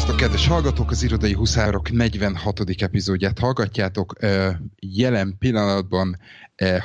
[0.00, 0.90] Sziasztok, kedves hallgatók!
[0.90, 2.60] Az Irodai Huszárok 46.
[2.78, 4.14] epizódját hallgatjátok.
[4.78, 6.18] Jelen pillanatban,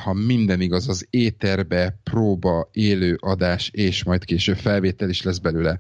[0.04, 5.80] ha minden igaz, az éterbe próba, élő adás, és majd később felvétel is lesz belőle.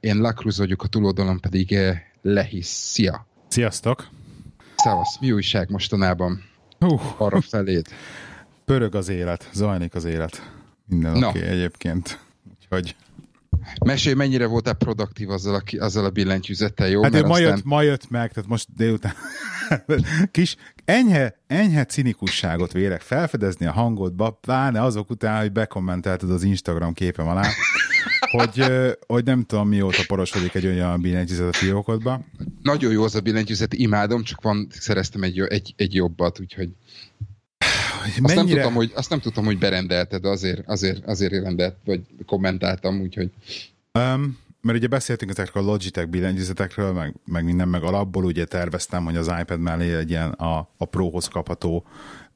[0.00, 1.78] Én Lakruz vagyok, a túloldalon pedig
[2.22, 2.68] Lehisz.
[2.68, 3.26] Szia!
[3.48, 4.08] Sziasztok!
[4.76, 6.44] Szevasz, mi újság mostanában?
[6.80, 7.90] Uh, Arra felét.
[8.64, 10.50] Pörög az élet, zajlik az élet.
[10.84, 12.20] Minden oké okay, egyébként.
[12.54, 12.96] Úgyhogy
[13.84, 17.02] Mesélj, mennyire voltál produktív azzal a, azzal a billentyűzettel, jó?
[17.02, 17.48] Hát Mert ma, aztán...
[17.48, 19.12] jött, ma jött meg, tehát most délután
[20.30, 26.92] kis enyhe, enyhe cinikusságot vélek felfedezni a hangodba, pláne azok után, hogy bekommentelted az Instagram
[26.92, 27.48] képem alá,
[28.30, 28.64] hogy,
[29.06, 32.24] hogy nem tudom mióta porosodik egy olyan billentyűzet a fiókodba.
[32.62, 36.68] Nagyon jó az a billentyűzet, imádom, csak van, szereztem egy, egy, egy jobbat, úgyhogy
[38.08, 38.34] azt, mennyire...
[38.34, 43.30] nem tudtam, hogy, azt nem tudtam, hogy berendelted, azért, azért, azért rendelt, vagy kommentáltam, úgyhogy...
[43.98, 49.04] Um, mert ugye beszéltünk ezekről a Logitech billentyűzetekről, meg, meg minden, meg alapból ugye terveztem,
[49.04, 51.84] hogy az iPad mellé egy ilyen a, a Prohoz kapható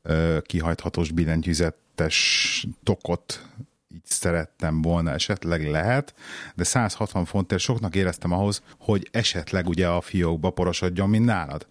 [0.04, 3.46] uh, kihajthatós billentyűzetes tokot
[3.94, 6.14] így szerettem volna, esetleg lehet,
[6.54, 11.66] de 160 fontért soknak éreztem ahhoz, hogy esetleg ugye a fiókba porosodjon, mint nálad.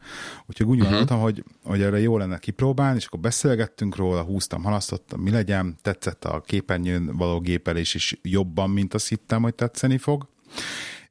[0.45, 0.89] Úgyhogy úgy uh-huh.
[0.89, 5.77] gondoltam, hogy, hogy erre jó lenne kipróbálni, és akkor beszélgettünk róla, húztam, halasztottam, mi legyen,
[5.81, 10.27] tetszett a képernyőn való gépelés is jobban, mint azt hittem, hogy tetszeni fog.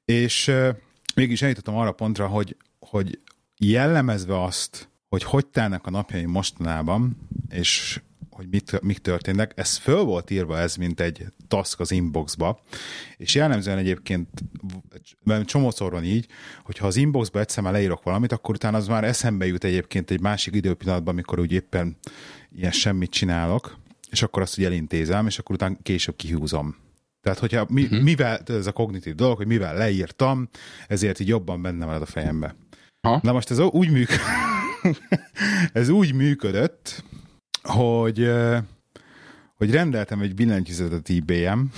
[0.05, 0.77] És euh,
[1.15, 3.20] mégis eljutottam arra pontra, hogy, hogy
[3.56, 8.00] jellemezve azt, hogy hogy telnek a napjaim mostanában, és
[8.39, 9.53] hogy mit, mik történnek.
[9.56, 12.61] Ez föl volt írva ez, mint egy task az inboxba,
[13.17, 14.28] és jellemzően egyébként
[15.44, 16.27] csomószor van így,
[16.64, 20.20] hogyha az inboxba egyszer már leírok valamit, akkor utána az már eszembe jut egyébként egy
[20.20, 21.97] másik időpillanatban, amikor úgy éppen
[22.53, 23.77] ilyen semmit csinálok,
[24.11, 26.77] és akkor azt úgy elintézem, és akkor utána később kihúzom.
[27.22, 28.03] Tehát, hogyha mi, uh-huh.
[28.03, 30.48] mivel, ez a kognitív dolog, hogy mivel leírtam,
[30.89, 32.55] ezért így jobban benne marad a fejembe.
[33.00, 33.20] Ha?
[33.22, 34.22] Na most ez úgy működik,
[35.72, 37.04] ez úgy működött,
[37.63, 38.31] hogy,
[39.55, 41.71] hogy rendeltem egy billentyűzetet eBay-em,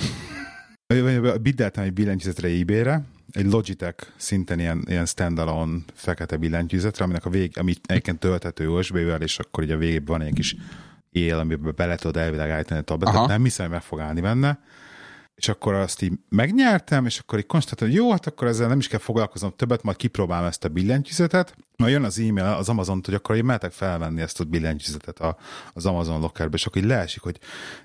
[1.42, 3.02] bideltem egy billentyűzetre eBay-re,
[3.32, 9.22] egy Logitech szinten ilyen, ilyen standalone fekete billentyűzetre, aminek a vég, amit egyébként tölthető USB-vel,
[9.22, 10.56] és akkor ugye a végében van egy kis
[11.10, 14.58] él, amiben bele tudod elvileg állítani a tabletet, nem hiszem, hogy meg fog állni benne
[15.40, 18.78] és akkor azt így megnyertem, és akkor így konstatáltam, hogy jó, hát akkor ezzel nem
[18.78, 21.56] is kell foglalkoznom többet, majd kipróbálom ezt a billentyűzetet.
[21.76, 25.20] Majd jön az e-mail az amazon hogy akkor én mehetek felvenni ezt a billentyűzetet
[25.72, 27.38] az Amazon lockerbe, és akkor így leesik, hogy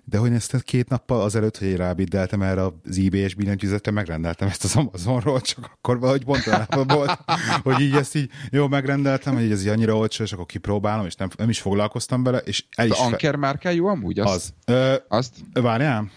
[0.03, 4.63] de hogy ezt két nappal azelőtt, hogy én rábiddeltem erre az eBay-es billentyűzetre, megrendeltem ezt
[4.63, 7.17] az Amazonról, csak akkor valahogy bontanában volt,
[7.63, 11.15] hogy így ezt így jó megrendeltem, hogy ez így annyira olcsó, és akkor kipróbálom, és
[11.15, 12.91] nem, nem is foglalkoztam bele, és el is...
[12.91, 13.37] Az Anker fe...
[13.37, 14.19] márkájú amúgy?
[14.19, 14.31] Az.
[14.31, 14.53] az.
[14.65, 15.33] Ö, azt?
[15.53, 16.09] Várjál?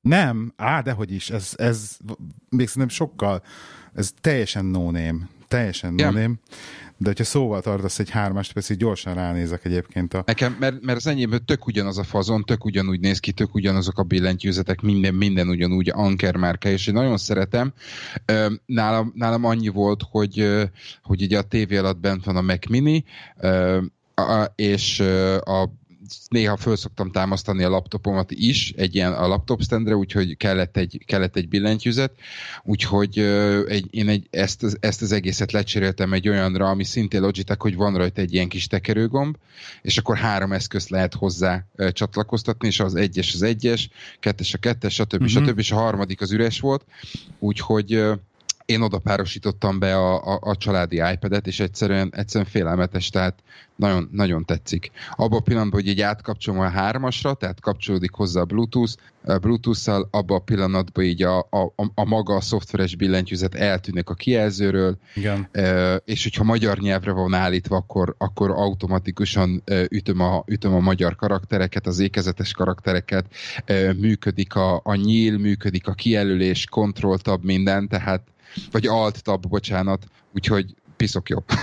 [0.00, 1.96] Nem, á, dehogy is, ez, ez
[2.48, 3.42] még szerintem sokkal,
[3.94, 6.34] ez teljesen no name, teljesen no name.
[6.96, 10.22] De hogyha szóval tartasz egy hármast, persze gyorsan ránézek egyébként a...
[10.26, 13.98] Nekem, mert, mert az enyémben tök ugyanaz a fazon, tök ugyanúgy néz ki, tök ugyanazok
[13.98, 17.72] a billentyűzetek, minden, minden ugyanúgy Anker márka, és én nagyon szeretem.
[18.66, 20.66] Nálam, nálam annyi volt, hogy,
[21.02, 23.04] hogy ugye a tévé alatt bent van a Mac Mini,
[24.54, 25.00] és
[25.44, 25.79] a
[26.28, 31.02] néha föl szoktam támasztani a laptopomat is, egy ilyen a laptop standre, úgyhogy kellett egy,
[31.06, 32.12] kellett egy billentyűzet,
[32.62, 33.18] úgyhogy
[33.68, 37.96] egy, én egy, ezt, ezt az egészet lecseréltem egy olyanra, ami szintén Logitech, hogy van
[37.96, 39.36] rajta egy ilyen kis tekerőgomb,
[39.82, 43.88] és akkor három eszközt lehet hozzá csatlakoztatni, és az egyes az egyes,
[44.20, 45.22] kettes a kettes, stb.
[45.22, 45.44] Mm-hmm.
[45.44, 45.58] stb.
[45.58, 46.84] és a harmadik az üres volt,
[47.38, 48.02] úgyhogy
[48.70, 53.42] én oda párosítottam be a, a, a családi iPad-et, és egyszerűen, egyszerűen félelmetes, tehát
[53.76, 54.90] nagyon, nagyon tetszik.
[55.16, 58.92] Abban a pillanatban, hogy így átkapcsolom a hármasra, tehát kapcsolódik hozzá a Bluetooth,
[59.24, 64.14] a Bluetooth-szal, abban a pillanatban így a, a, a maga a szoftveres billentyűzet eltűnik a
[64.14, 65.48] kijelzőről, Igen.
[66.04, 71.86] és hogyha magyar nyelvre van állítva, akkor, akkor automatikusan ütöm a, ütöm a magyar karaktereket,
[71.86, 73.26] az ékezetes karaktereket,
[73.96, 78.22] működik a, a nyíl, működik a kijelölés, kontrolltab minden, tehát
[78.70, 81.44] vagy alt tab, bocsánat, úgyhogy piszok jobb.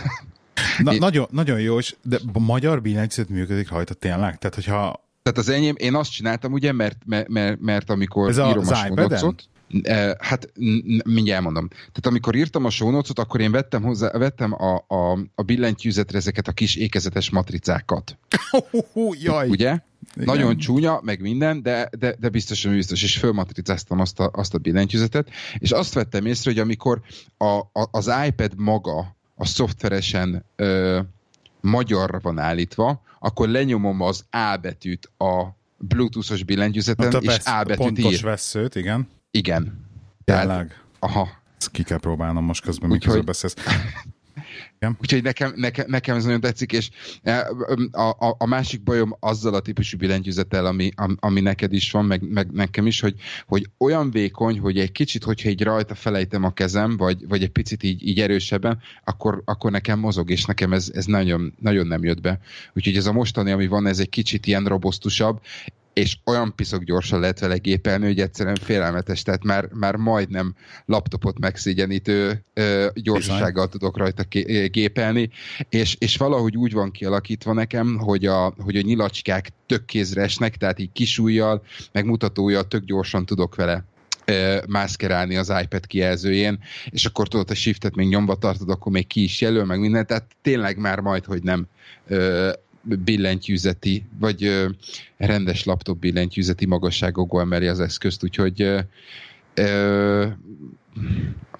[0.77, 0.97] Na, én...
[0.99, 4.37] nagyon, nagyon jó, és de a magyar billentyűzet működik rajta tényleg?
[4.37, 5.05] Tehát, hogyha...
[5.23, 8.71] Tehát az enyém, én azt csináltam ugye, mert, mert, mert, mert amikor Ez írom a,
[8.71, 9.56] a sonocot, eh,
[10.19, 10.51] hát
[11.05, 11.67] mindjárt elmondom.
[11.67, 16.47] Tehát amikor írtam a sonocot, akkor én vettem hozzá, vettem a, a, a billentyűzetre ezeket
[16.47, 18.17] a kis ékezetes matricákat.
[19.21, 19.49] Jaj.
[19.49, 19.79] Ugye?
[20.15, 20.25] Igen.
[20.25, 24.57] Nagyon csúnya, meg minden, de, de, de biztosan biztos, és fölmatricáztam azt a, azt a
[24.57, 27.01] billentyűzetet, és azt vettem észre, hogy amikor
[27.37, 30.99] a, a, az iPad maga a szoftveresen ö,
[31.61, 38.13] magyarra van állítva, akkor lenyomom az A betűt a Bluetooth-os billentyűzeten, és A betűt pontos
[38.13, 38.21] ír.
[38.21, 39.07] veszőt, igen.
[39.31, 39.85] Igen.
[40.23, 43.55] Tehát, aha, Ezt ki kell próbálnom most közben, miközben beszélsz.
[44.79, 44.97] Igen.
[45.01, 46.89] Úgyhogy nekem, nekem, nekem ez nagyon tetszik, és
[47.23, 47.47] e,
[47.91, 52.29] a, a, a másik bajom azzal a típusú billentyűzettel, ami, ami neked is van, meg,
[52.29, 53.15] meg nekem is, hogy,
[53.45, 57.49] hogy olyan vékony, hogy egy kicsit, hogyha egy rajta felejtem a kezem, vagy, vagy egy
[57.49, 62.03] picit így, így erősebben, akkor, akkor nekem mozog, és nekem ez, ez nagyon, nagyon nem
[62.03, 62.39] jött be.
[62.73, 65.41] Úgyhogy ez a mostani, ami van, ez egy kicsit ilyen robosztusabb,
[65.97, 70.55] és olyan piszok gyorsan lehet vele gépelni, hogy egyszerűen félelmetes, tehát már, már majdnem
[70.85, 72.43] laptopot megszégyenítő
[72.93, 74.23] gyorsasággal tudok rajta
[74.67, 75.29] gépelni,
[75.69, 80.55] és, és valahogy úgy van kialakítva nekem, hogy a, hogy a nyilacskák tök kézre esnek,
[80.55, 83.85] tehát így kisújjal, meg mutatójal tök gyorsan tudok vele
[84.67, 86.59] mászkerálni az iPad kijelzőjén,
[86.89, 90.05] és akkor tudod, a shiftet még nyomva tartod, akkor még ki is jelöl, meg minden,
[90.05, 91.67] tehát tényleg már majd, hogy nem
[93.03, 94.69] billentyűzeti, vagy ö,
[95.17, 98.79] rendes laptop billentyűzeti magasságokból emeli az eszközt, úgyhogy ö,
[99.53, 100.27] ö,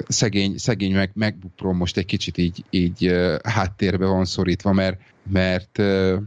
[0.08, 5.00] szegény, szegény meg, MacBook Pro most egy kicsit így, így ö, háttérbe van szorítva, mert,
[5.32, 6.18] mert ö,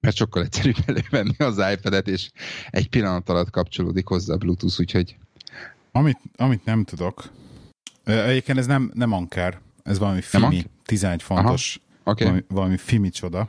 [0.00, 2.30] mert sokkal egyszerűbb elővenni az iPad-et, és
[2.70, 5.16] egy pillanat alatt kapcsolódik hozzá a Bluetooth, úgyhogy...
[5.92, 7.30] Amit, amit nem tudok,
[8.04, 12.26] egyébként ez nem, nem Anker, ez valami Fimi, 11 fontos, okay.
[12.26, 13.48] valami, valami Fimi csoda.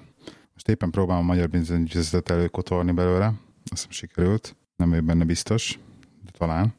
[0.63, 3.25] Most éppen próbálom a magyar bizonyítőzetet előkotorni belőle.
[3.25, 3.36] Azt
[3.71, 4.56] hiszem sikerült.
[4.75, 5.80] Nem vagyok benne biztos.
[6.25, 6.74] De talán.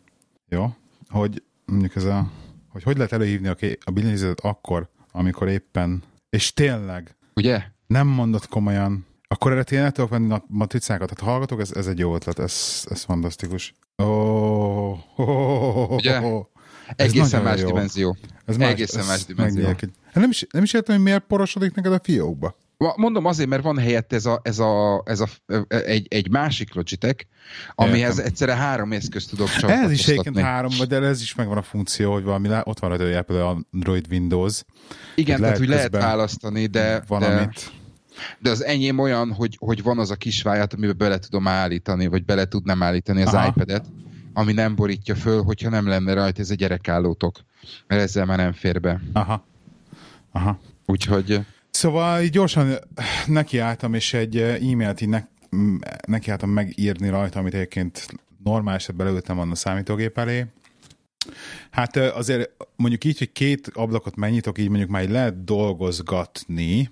[0.48, 0.75] Jó.
[1.08, 2.31] Hogy mondjuk ez a...
[2.69, 6.02] Hogy hogy lehet előhívni a, a billentyűzetet akkor, amikor éppen...
[6.31, 7.16] És tényleg...
[7.34, 7.62] Ugye?
[7.86, 9.06] Nem mondott komolyan.
[9.28, 11.14] Akkor erre tényleg tudok venni a matricákat.
[11.14, 12.38] Tehát hallgatok, ez, ez egy jó ötlet.
[12.38, 13.75] Ez, ez fantasztikus.
[14.02, 16.20] Ó, oh, oh, oh, Ugye?
[16.20, 16.46] Oh,
[16.96, 17.66] Egészen más jó.
[17.66, 18.16] dimenzió.
[18.44, 19.69] Ez más, Egészen más dimenzió.
[20.12, 22.56] Nem is, nem is értem, hogy miért porosodik neked a fiókba.
[22.97, 25.29] Mondom azért, mert van helyett ez a, ez a, ez a
[25.69, 27.25] egy, egy másik Logitech,
[27.75, 28.25] amihez Értem.
[28.25, 29.71] egyszerre három eszközt tudok csak.
[29.71, 33.23] Ez is egyébként három, de ez is megvan a funkció, hogy valami, ott van rajta
[33.23, 34.65] például Android Windows.
[35.15, 37.49] Igen, tehát hogy lehet választani, de, valamit.
[37.49, 37.82] de,
[38.38, 42.06] de az enyém olyan, hogy, hogy van az a kis váját, amiben bele tudom állítani,
[42.06, 43.47] vagy bele tudnám állítani az Aha.
[43.47, 43.85] iPad-et,
[44.32, 47.41] ami nem borítja föl, hogyha nem lenne rajta ez a gyerekállótok.
[47.87, 49.00] Mert ezzel már nem fér be.
[49.12, 49.47] Aha.
[50.32, 50.59] Aha.
[50.87, 51.41] Úgyhogy...
[51.75, 52.79] Szóval így gyorsan
[53.26, 55.25] nekiálltam, és egy e-mailt így ne,
[56.06, 58.06] nekiálltam megírni rajta, amit egyébként
[58.44, 60.47] normál esetben leültem volna a számítógép elé.
[61.71, 66.91] Hát azért mondjuk így, hogy két ablakot megnyitok, így mondjuk már lehet dolgozgatni.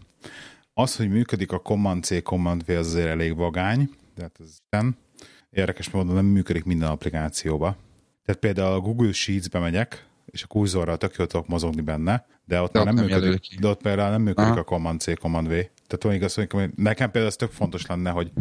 [0.75, 3.91] Az, hogy működik a Command-C, Command-V, az azért elég vagány.
[4.17, 4.97] Tehát ez nem.
[5.51, 7.77] Érdekes módon nem működik minden applikációba.
[8.25, 12.61] Tehát például a Google Sheets-be megyek, és a kurzorral tök jól tudok mozogni benne, de
[12.61, 14.61] ott, de nem, nem működik, de ott például nem működik Aha.
[14.61, 15.53] a Command-C, Command-V.
[15.87, 18.33] Tehát igaz, hogy nekem például ez tök fontos lenne, hogy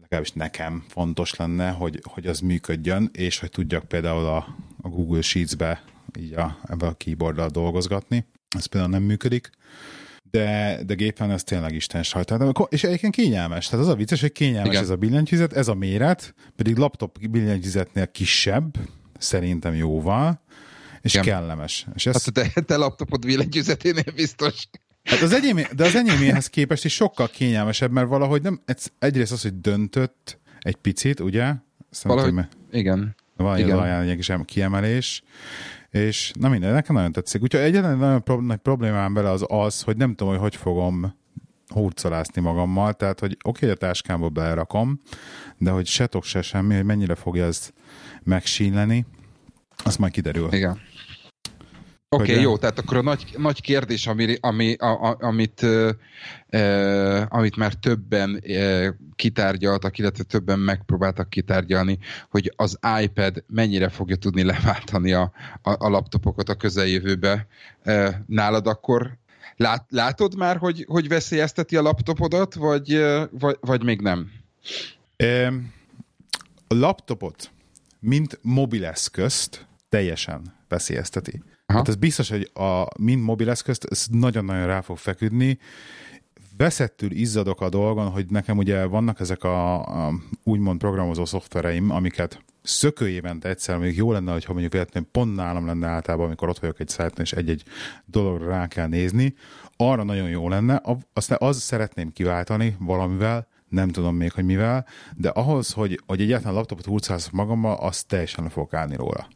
[0.00, 5.22] legalábbis nekem fontos lenne, hogy, hogy az működjön, és hogy tudjak például a, a Google
[5.22, 5.82] Sheets-be
[6.18, 8.26] így a, ebbe a keyboarddal dolgozgatni.
[8.56, 9.50] Ez például nem működik
[10.30, 12.42] de, de gépen ez tényleg Isten sajtát.
[12.68, 13.68] És egyébként kényelmes.
[13.68, 14.82] Tehát az a vicces, hogy kényelmes Igen.
[14.82, 18.76] ez a billentyűzet, ez a méret, pedig laptop billentyűzetnél kisebb,
[19.18, 20.40] szerintem jóval,
[21.06, 21.24] és Igen.
[21.24, 21.86] kellemes.
[21.94, 22.24] És ez...
[22.24, 24.68] Hát te, te laptopod billentyűzeténél biztos.
[25.04, 28.60] Hát az enyém, de az enyéméhez képest is sokkal kényelmesebb, mert valahogy nem,
[28.98, 31.54] egyrészt az, hogy döntött egy picit, ugye?
[31.90, 33.14] Szerintem, valahogy, igen.
[33.36, 34.08] Van igen.
[34.08, 35.22] egy kis kiemelés,
[35.90, 37.42] és na minden, nekem nagyon tetszik.
[37.42, 41.14] Úgyhogy egyetlen nagyon nagy problémám vele az az, hogy nem tudom, hogy hogy fogom
[41.68, 45.00] hurcolászni magammal, tehát, hogy oké, okay, a táskámba belerakom,
[45.58, 47.70] de hogy se tok, se semmi, hogy mennyire fogja ez
[48.22, 49.06] megsínleni,
[49.84, 50.52] az majd kiderül.
[50.52, 50.80] Igen.
[52.08, 55.66] Oké, okay, jó, tehát akkor a nagy, nagy kérdés, ami, ami, a, a, amit,
[56.48, 61.98] e, amit már többen e, kitárgyaltak, illetve többen megpróbáltak kitárgyalni,
[62.30, 65.32] hogy az iPad mennyire fogja tudni leváltani a,
[65.62, 67.46] a, a laptopokat a közeljövőbe.
[67.82, 69.18] E, nálad akkor
[69.56, 74.30] lát, látod már, hogy, hogy veszélyezteti a laptopodat, vagy, vagy, vagy még nem?
[75.16, 75.46] E,
[76.68, 77.50] a laptopot,
[78.00, 81.42] mint mobileszközt teljesen veszélyezteti.
[81.66, 81.78] Aha.
[81.78, 85.58] Hát ez biztos, hogy a mind mobileszközt, ez nagyon-nagyon rá fog feküdni.
[86.56, 92.44] Veszettül izzadok a dolgon, hogy nekem ugye vannak ezek a, a úgymond programozó szoftvereim, amiket
[92.62, 96.80] szökőjévente egyszer, még jó lenne, hogyha mondjuk véletlenül pont nálam lenne általában, amikor ott vagyok
[96.80, 97.62] egy szájton, és egy-egy
[98.04, 99.34] dologra rá kell nézni,
[99.76, 100.82] arra nagyon jó lenne,
[101.12, 106.54] aztán az szeretném kiváltani valamivel, nem tudom még, hogy mivel, de ahhoz, hogy, hogy egyáltalán
[106.54, 109.28] laptopot hurcálszok magammal, az teljesen le fogok állni róla.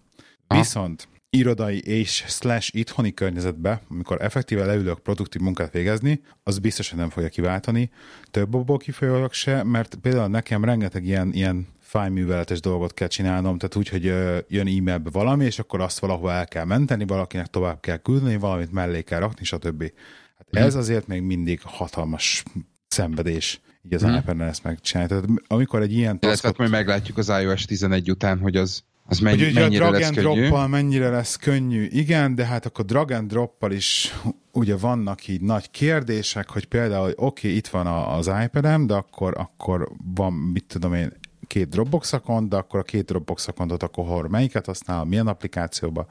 [0.47, 0.61] Aha.
[0.61, 6.99] Viszont irodai és slash itthoni környezetbe, amikor effektíve leülök produktív munkát végezni, az biztos, hogy
[6.99, 7.91] nem fogja kiváltani.
[8.31, 13.77] Több abból kifolyólag se, mert például nekem rengeteg ilyen, ilyen fájműveletes dolgot kell csinálnom, tehát
[13.77, 14.05] úgy, hogy
[14.49, 18.73] jön e-mailbe valami, és akkor azt valahol el kell menteni, valakinek tovább kell küldeni, valamit
[18.73, 19.93] mellé kell rakni, stb.
[20.39, 20.67] Hát mm.
[20.67, 22.43] ez azért még mindig hatalmas
[22.89, 24.15] szenvedés így az mm.
[24.15, 25.11] iPad-en ezt megcsinálni.
[25.11, 26.43] Tehát amikor egy ilyen taskot...
[26.43, 30.03] Illetve majd meglátjuk az iOS 11 után, hogy az, az mennyi, hogy mennyire a drag
[30.03, 31.85] and droppal mennyire lesz könnyű.
[31.85, 34.15] Igen, de hát akkor drag and droppal is
[34.53, 39.35] ugye vannak így nagy kérdések, hogy például, oké, okay, itt van az iPad-em, de akkor,
[39.39, 41.13] akkor van, mit tudom én,
[41.47, 46.07] két Dropbox account, de akkor a két Dropbox accountot akkor hol, melyiket használom, milyen applikációba,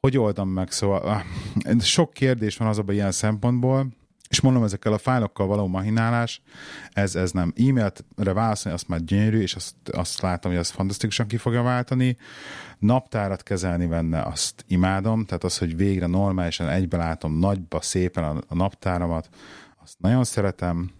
[0.00, 3.86] hogy oldom meg, szóval ah, sok kérdés van azonban ilyen szempontból,
[4.34, 6.42] és mondom, ezekkel a fájlokkal való mahinálás,
[6.92, 11.26] ez, ez nem e-mailre válaszolni, azt már gyönyörű, és azt, azt látom, hogy ez fantasztikusan
[11.26, 12.16] ki fogja váltani.
[12.78, 18.36] Naptárat kezelni benne, azt imádom, tehát az, hogy végre normálisan egybe látom nagyba, szépen a,
[18.48, 19.28] a naptáramat,
[19.82, 20.90] azt nagyon szeretem.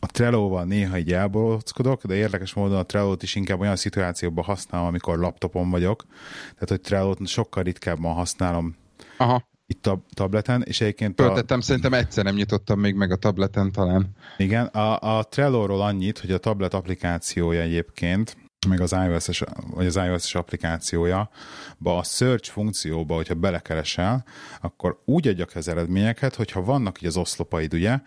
[0.00, 4.86] A Trello-val néha így elbolockodok, de érdekes módon a Trello-t is inkább olyan szituációban használom,
[4.86, 6.04] amikor laptopon vagyok.
[6.52, 8.76] Tehát, hogy Trello-t sokkal ritkábban használom
[9.16, 11.16] Aha itt a tableten, és egyébként...
[11.16, 11.62] Töltettem, a...
[11.62, 14.10] szerintem egyszer nem nyitottam még meg a tableten talán.
[14.36, 18.36] Igen, a, a Trello-ról annyit, hogy a tablet applikációja egyébként,
[18.68, 19.42] meg az iOS-es,
[19.74, 21.30] vagy az iOS-es applikációja,
[21.78, 24.24] ba a search funkcióba, hogyha belekeresel,
[24.60, 27.98] akkor úgy adja az eredményeket, hogyha vannak így az oszlopaid, ugye,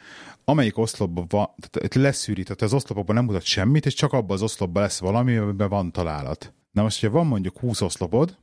[0.46, 4.42] amelyik oszlopban van, tehát leszűri, tehát az oszlopokban nem mutat semmit, és csak abban az
[4.42, 6.54] oszlopban lesz valami, amiben van találat.
[6.72, 8.38] Na most, hogyha van mondjuk 20 oszlopod,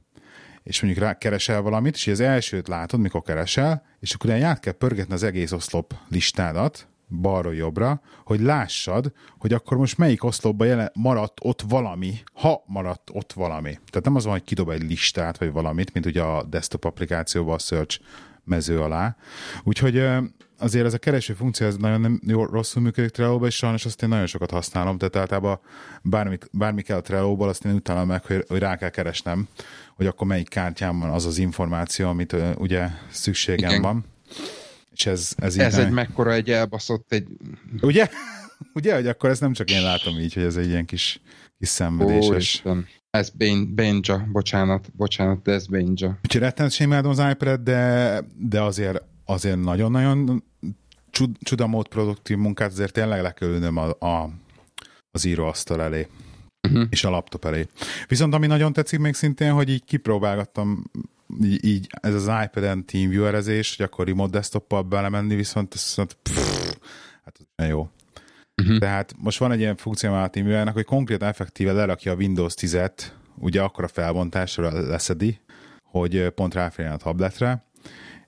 [0.63, 4.73] és mondjuk rá keresel valamit, és az elsőt látod, mikor keresel, és akkor át kell
[4.73, 10.91] pörgetni az egész oszlop listádat, balról jobbra, hogy lássad, hogy akkor most melyik oszlopban jelen,
[10.95, 13.71] maradt ott valami, ha maradt ott valami.
[13.71, 17.55] Tehát nem az van, hogy kidob egy listát, vagy valamit, mint ugye a desktop applikációval
[17.55, 18.01] a search
[18.45, 19.17] mező alá.
[19.63, 20.07] Úgyhogy
[20.61, 24.03] azért ez a kereső funkció ez nagyon nem jó, rosszul működik trello és sajnos azt
[24.03, 25.61] én nagyon sokat használom, tehát általában
[26.03, 29.49] bármit, bármi kell a trello azt én utána meg, hogy, hogy rá kell keresnem,
[29.97, 33.83] hogy akkor melyik kártyám van az az információ, amit uh, ugye szükségem Igen.
[33.83, 34.05] van.
[34.95, 37.27] És ez, ez, ez egy mekkora egy elbaszott egy...
[37.81, 38.09] Ugye?
[38.75, 41.21] Ugye, hogy akkor ezt nem csak én látom így, hogy ez egy ilyen kis,
[41.59, 42.63] kis szenvedéses.
[42.67, 42.73] Ó,
[43.11, 43.31] Ez
[43.69, 46.19] Benja, bocsánat, bocsánat, de ez Benja.
[46.25, 50.45] Úgyhogy rettenetesen imádom az iPad, de, de azért, azért nagyon-nagyon
[51.11, 54.31] csud, csudamód produktív munkát azért tényleg le kell ülnöm a, a,
[55.11, 56.09] az íróasztal elé
[56.69, 56.87] uh-huh.
[56.91, 57.67] és a laptop elé.
[58.09, 60.85] Viszont ami nagyon tetszik még szintén, hogy így kipróbálgattam
[61.43, 66.77] így, így ez az iPad-en TeamViewer-ezés, hogy akkor remote desktoppal belemenni, viszont ez viszont pff,
[67.25, 67.89] hát ez jó.
[68.63, 68.79] Uh-huh.
[68.79, 73.03] Tehát most van egy ilyen funkció a TeamViewer-nek, hogy konkrétan effektíve lerakja a Windows 10-et,
[73.39, 75.41] ugye akkor a felbontásra leszedi,
[75.83, 77.65] hogy pont ráférjen a tabletre,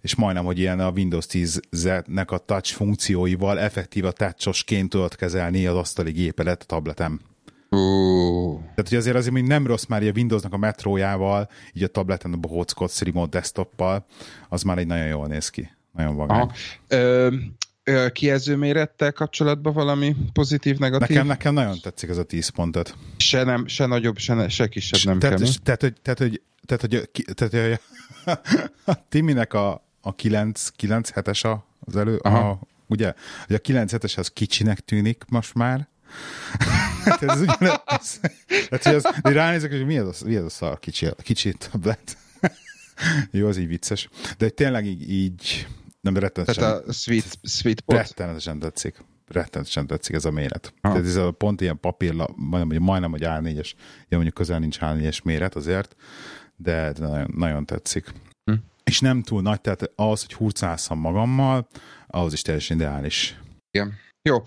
[0.03, 5.67] és majdnem, hogy ilyen a Windows 10-nek a touch funkcióival effektív a touchosként tudod kezelni
[5.67, 7.21] az asztali gépedet a tabletem.
[7.71, 8.61] Uh.
[8.61, 12.33] Tehát, hogy azért azért még nem rossz már a Windowsnak a metrójával, így a tableten
[12.33, 14.07] a bohóckodsz remote desktoppal,
[14.49, 15.71] az már egy nagyon jól néz ki.
[15.93, 16.51] Nagyon vagány.
[16.89, 17.35] Ö,
[17.85, 18.07] ö,
[19.15, 21.09] kapcsolatban valami pozitív, negatív?
[21.09, 22.97] Nekem, nekem nagyon tetszik ez a 10 pontot.
[23.17, 25.49] Se, nem, se nagyobb, se, se kisebb nem tehát, kell.
[25.63, 27.81] Tehát, hogy, tehát, hogy, tehát, hogy, tehát, hogy
[28.85, 31.45] a Timinek a, a 9, 9 hetes
[31.81, 33.15] az elő, a, ugye,
[33.47, 35.89] hogy a 9 hetes az kicsinek tűnik most már,
[37.05, 38.21] hát ez ugyanaz.
[38.71, 42.17] Hát, hogy az, hogy ránézek, hogy mi az, mi az a szar kicsi, kicsi tablet.
[43.31, 44.09] Jó, az így vicces.
[44.39, 45.67] De tényleg így, így
[46.01, 46.63] nem rettenetesen.
[46.63, 47.97] Tehát a sweet, sweet pot.
[47.97, 49.05] Rettenetesen tetszik.
[49.29, 50.75] Rettenetesen tetszik ez a méret.
[50.81, 50.89] Ha.
[50.89, 53.73] Tehát ez a pont ilyen papír, majdnem, majdnem hogy A4-es,
[54.09, 55.97] ja, mondjuk közel nincs A4-es méret azért,
[56.57, 58.13] de, de nagyon, nagyon tetszik.
[58.93, 61.69] És nem túl nagy, tehát az, hogy hurcálszam magammal,
[62.07, 63.41] ahhoz is teljesen ideális.
[63.71, 63.93] Igen.
[64.23, 64.43] Jó,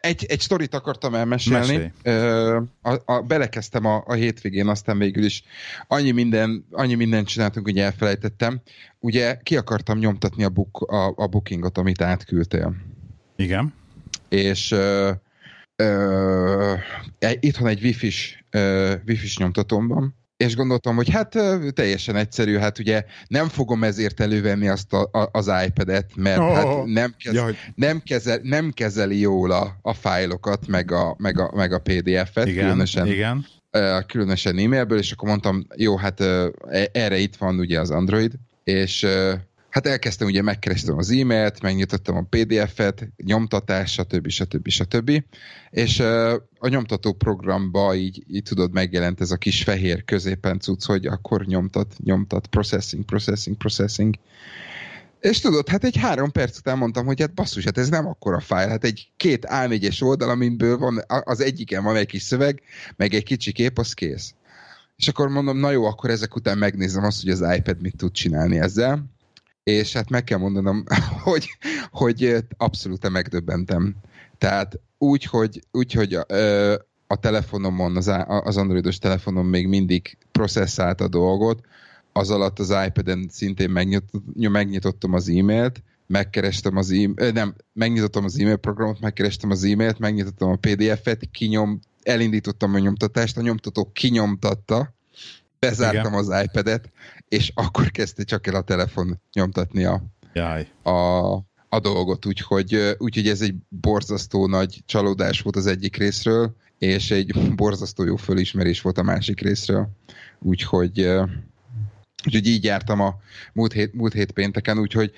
[0.00, 1.92] egy, egy sztorit akartam elmesélni.
[2.82, 5.42] A, a, belekezdtem a, a hétvégén, aztán végül is
[5.86, 8.60] annyi, minden, annyi mindent csináltunk, hogy elfelejtettem.
[8.98, 12.74] Ugye ki akartam nyomtatni a, book, a, a bookingot, amit átküldtél.
[13.36, 13.74] Igen.
[14.28, 15.10] És ö,
[15.76, 16.74] ö,
[17.40, 18.44] itthon egy wifi-s,
[19.06, 21.38] wifi-s nyomtatom van, és gondoltam, hogy hát
[21.72, 26.54] teljesen egyszerű, hát ugye nem fogom ezért elővenni azt a, a, az iPad-et, mert oh,
[26.54, 31.38] hát nem, kez, ja, nem, kezel, nem kezeli jól a, a fájlokat, meg a, meg
[31.38, 33.46] a, meg a PDF-et, igen, különösen, igen.
[34.06, 36.20] különösen e-mailből, és akkor mondtam, jó, hát
[36.92, 38.32] erre itt van ugye az Android,
[38.64, 39.06] és
[39.72, 44.28] Hát elkezdtem ugye, megkerestem az e-mailt, megnyitottam a PDF-et, nyomtatás, stb.
[44.28, 44.68] stb.
[44.68, 45.24] stb.
[45.70, 46.00] És
[46.58, 51.44] a nyomtató programba így, így tudod, megjelent ez a kis fehér középen cucc, hogy akkor
[51.44, 54.14] nyomtat, nyomtat, processing, processing, processing.
[55.20, 58.40] És tudod, hát egy három perc után mondtam, hogy hát basszus, hát ez nem akkora
[58.40, 62.62] fájl, hát egy két A4-es oldal, aminből van, az egyiken van egy kis szöveg,
[62.96, 64.34] meg egy kicsi kép, az kész.
[64.96, 68.12] És akkor mondom, na jó, akkor ezek után megnézem azt, hogy az iPad mit tud
[68.12, 69.10] csinálni ezzel,
[69.64, 70.84] és hát meg kell mondanom,
[71.24, 71.48] hogy,
[71.90, 73.94] hogy abszolút megdöbbentem.
[74.38, 76.74] Tehát úgy, hogy, úgy, hogy ö,
[77.06, 81.60] a telefonomon, az, az androidos telefonon még mindig processzált a dolgot,
[82.12, 88.38] az alatt az iPad-en szintén megnyitott, megnyitottam az e-mailt, megkerestem az e nem, megnyitottam az
[88.38, 94.94] e-mail programot, megkerestem az e-mailt, megnyitottam a PDF-et, kinyom, elindítottam a nyomtatást, a nyomtató kinyomtatta,
[95.58, 96.24] bezártam Igen.
[96.24, 96.90] az iPad-et,
[97.32, 100.68] és akkor kezdte csak el a telefon nyomtatni a, Jaj.
[100.82, 101.32] a,
[101.68, 107.34] a dolgot, úgyhogy, úgyhogy ez egy borzasztó nagy csalódás volt az egyik részről, és egy
[107.62, 109.88] borzasztó jó fölismerés volt a másik részről.
[110.38, 111.00] Úgyhogy,
[112.26, 113.16] úgyhogy így jártam a
[113.52, 115.12] múlt hét, múlt hét pénteken, úgyhogy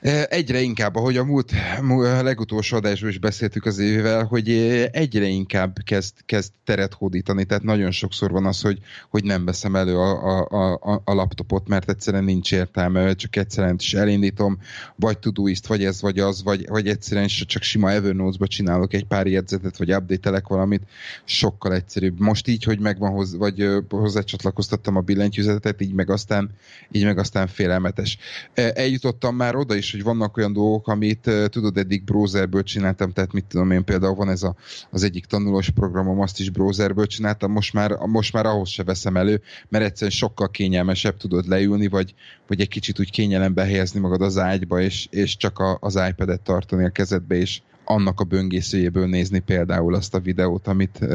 [0.00, 1.52] Egyre inkább, ahogy a múlt,
[1.88, 4.50] a legutolsó adásban is beszéltük az évvel, hogy
[4.92, 8.78] egyre inkább kezd, kezd teret hódítani, tehát nagyon sokszor van az, hogy,
[9.08, 13.76] hogy nem veszem elő a, a, a, a laptopot, mert egyszerűen nincs értelme, csak egyszerűen
[13.78, 14.58] is elindítom,
[14.96, 19.26] vagy Todoist, vagy ez, vagy az, vagy, vagy egyszerűen csak sima Evernote-ba csinálok egy pár
[19.26, 20.82] jegyzetet, vagy update valamit,
[21.24, 22.20] sokkal egyszerűbb.
[22.20, 26.50] Most így, hogy megvan hoz, vagy hozzácsatlakoztattam a billentyűzetet, így meg aztán,
[26.90, 28.18] így meg aztán félelmetes.
[28.54, 33.32] Eljutottam már oda is, is, hogy vannak olyan dolgok, amit tudod, eddig browserből csináltam, tehát
[33.32, 34.54] mit tudom én, például van ez a,
[34.90, 39.16] az egyik tanulós programom, azt is browserből csináltam, most már, most már ahhoz se veszem
[39.16, 42.14] elő, mert egyszerűen sokkal kényelmesebb tudod leülni, vagy,
[42.46, 46.40] vagy egy kicsit úgy kényelembe helyezni magad az ágyba, és, és csak a, az iPad-et
[46.40, 51.06] tartani a kezedbe, és annak a böngészőjéből nézni például azt a videót, amit,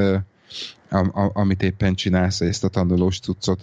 [1.34, 3.62] amit éppen csinálsz, ezt a tanulós cuccot.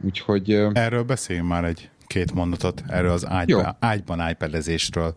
[0.00, 0.50] Úgyhogy...
[0.72, 5.14] Erről beszéljünk már egy két mondatot erről az ágyba, ágyban iPad-ezésről.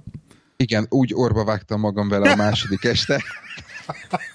[0.58, 3.24] Igen, úgy orba vágtam magam vele a második este.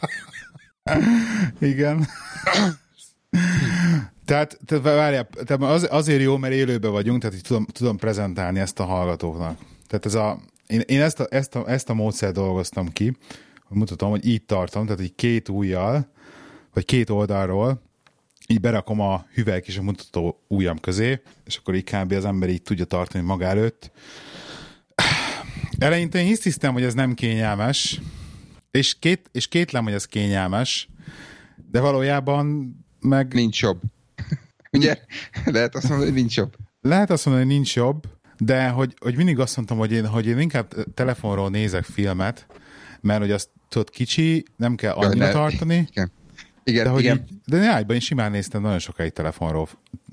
[1.58, 2.06] Igen.
[4.24, 8.58] Tehát, te, várjál, te az, azért jó, mert élőben vagyunk, tehát így tudom, tudom prezentálni
[8.58, 9.58] ezt a hallgatóknak.
[9.86, 13.16] Tehát ez a, én, én ezt, a, ezt, a, ezt a módszert dolgoztam ki,
[13.64, 16.12] hogy mutatom, hogy így tartom, tehát így két ujjal,
[16.72, 17.82] vagy két oldalról
[18.50, 22.12] így berakom a hüvelyk és a mutató ujjam közé, és akkor így kb.
[22.12, 23.90] az ember így tudja tartani maga előtt.
[25.78, 28.00] Eleinte én hisztisztem, hogy ez nem kényelmes,
[28.70, 30.88] és, két, és kétlem, hogy ez kényelmes,
[31.70, 33.34] de valójában meg...
[33.34, 33.80] Nincs jobb.
[34.72, 34.98] Ugye?
[35.44, 36.56] Lehet azt mondani, hogy nincs jobb.
[36.80, 38.06] Lehet azt mondani, hogy nincs jobb,
[38.38, 42.46] de hogy, hogy mindig azt mondtam, hogy én, hogy én inkább telefonról nézek filmet,
[43.00, 45.86] mert hogy azt tudod, kicsi, nem kell annyira tartani.
[45.90, 46.12] Igen.
[46.68, 47.24] Igen, de, hogy igen.
[47.30, 49.68] Így, de én simán néztem nagyon sokáig telefonról,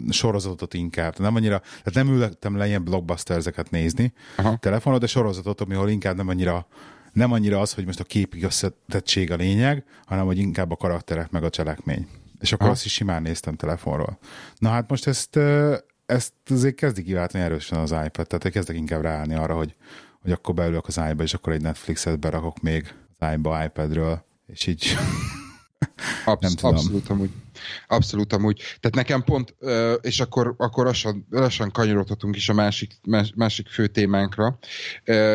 [0.09, 1.19] sorozatot inkább.
[1.19, 4.57] Nem annyira, tehát nem ültem le ilyen blockbusterzeket nézni Aha.
[4.57, 6.67] telefonról, de sorozatot, amihol inkább nem annyira
[7.13, 11.29] nem annyira az, hogy most a képi összetettség a lényeg, hanem hogy inkább a karakterek
[11.29, 12.07] meg a cselekmény.
[12.39, 12.75] És akkor Aha.
[12.75, 14.17] azt is simán néztem telefonról.
[14.57, 15.39] Na hát most ezt,
[16.05, 19.75] ezt azért kezdi kiváltani erősen az iPad, tehát kezdek inkább ráállni arra, hogy,
[20.21, 24.67] hogy akkor beülök az iPad, és akkor egy Netflixet berakok még az iPad iPadről, és
[24.67, 24.97] így
[26.26, 26.76] Absz- nem tudom.
[26.76, 27.30] Abszolút amúgy.
[27.88, 28.58] Abszolút amúgy.
[28.58, 29.56] Tehát nekem pont,
[30.02, 32.91] és akkor, akkor lassan, lassan kanyarodhatunk is a másik,
[33.36, 34.58] másik fő témánkra.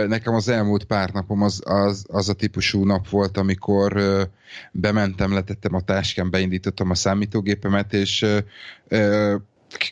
[0.06, 4.00] Nekem az elmúlt pár napom az, az, az a típusú nap volt, amikor
[4.72, 8.26] bementem, letettem a táskám, beindítottam a számítógépemet, és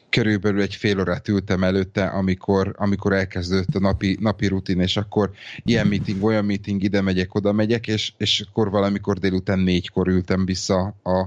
[0.08, 5.30] körülbelül egy fél órát ültem előtte, amikor, amikor elkezdődött a napi, napi rutin, és akkor
[5.64, 10.44] ilyen meeting, olyan meeting, ide megyek, oda megyek, és, és akkor valamikor délután négykor ültem
[10.44, 11.18] vissza a,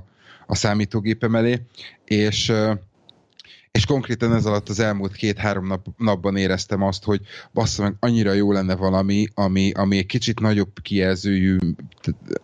[0.46, 1.62] a számítógépem elé,
[2.06, 2.54] és
[3.82, 7.22] és konkrétan ez alatt az elmúlt két-három nap, napban éreztem azt, hogy
[7.54, 11.58] bassza meg, annyira jó lenne valami, ami, ami egy kicsit nagyobb kijelzőjű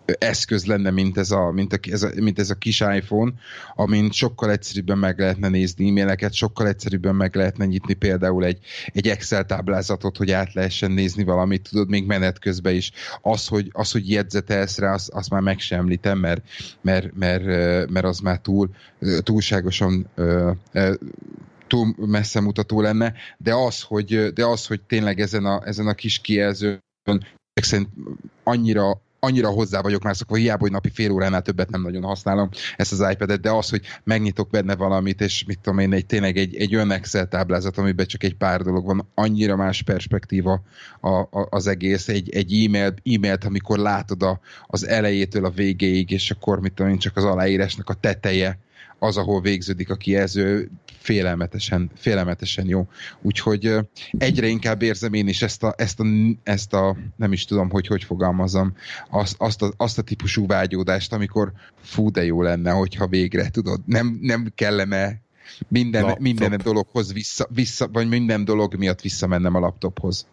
[0.05, 3.31] eszköz lenne, mint ez a, mint a, ez a, mint ez a kis iPhone,
[3.75, 9.07] amin sokkal egyszerűbben meg lehetne nézni e-maileket, sokkal egyszerűbben meg lehetne nyitni például egy, egy
[9.07, 12.91] Excel táblázatot, hogy át lehessen nézni valamit, tudod, még menet közben is.
[13.21, 16.41] Az, hogy, az, hogy jegyzetelsz rá, azt, azt már meg sem említem, mert,
[16.81, 17.45] mert, mert,
[17.89, 18.69] mert az már túl,
[19.23, 20.09] túlságosan
[21.67, 25.93] túl messze mutató lenne, de az, hogy, de az, hogy tényleg ezen a, ezen a
[25.93, 26.81] kis kijelzőn
[27.53, 27.89] szerint
[28.43, 32.49] annyira annyira hozzá vagyok már szokva, hiába, hogy napi fél óránál többet nem nagyon használom
[32.75, 36.37] ezt az iPad-et, de az, hogy megnyitok benne valamit, és mit tudom én, egy, tényleg
[36.37, 40.61] egy, egy olyan Excel táblázat, amiben csak egy pár dolog van, annyira más perspektíva
[40.99, 46.11] a, a, az egész, egy, egy e-mail, e-mailt, amikor látod a, az elejétől a végéig,
[46.11, 48.59] és akkor mit tudom én, csak az aláírásnak a teteje,
[48.99, 52.87] az, ahol végződik a kijelző, félelmetesen, félelmetesen jó.
[53.21, 53.75] Úgyhogy
[54.17, 56.05] egyre inkább érzem én is ezt a, ezt a,
[56.43, 58.73] ezt a nem is tudom, hogy hogy fogalmazom,
[59.09, 63.81] azt, azt, a, azt a típusú vágyódást, amikor fú, de jó lenne, hogyha végre, tudod,
[63.85, 65.21] nem, nem kellene
[65.67, 70.27] minden, minden dologhoz vissza, vissza, vagy minden dolog miatt visszamennem a laptophoz.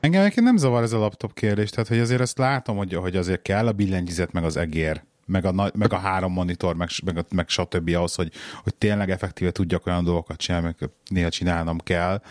[0.00, 3.16] Engem egyébként nem zavar ez a laptop kérdés, tehát hogy azért azt látom, hogy, hogy
[3.16, 7.24] azért kell a billentyűzet, meg az egér, meg a, meg a három monitor, meg, meg,
[7.30, 7.90] meg stb.
[7.94, 12.22] ahhoz, hogy, hogy tényleg effektíve tudjak olyan dolgokat csinálni, meg néha csinálnom kell.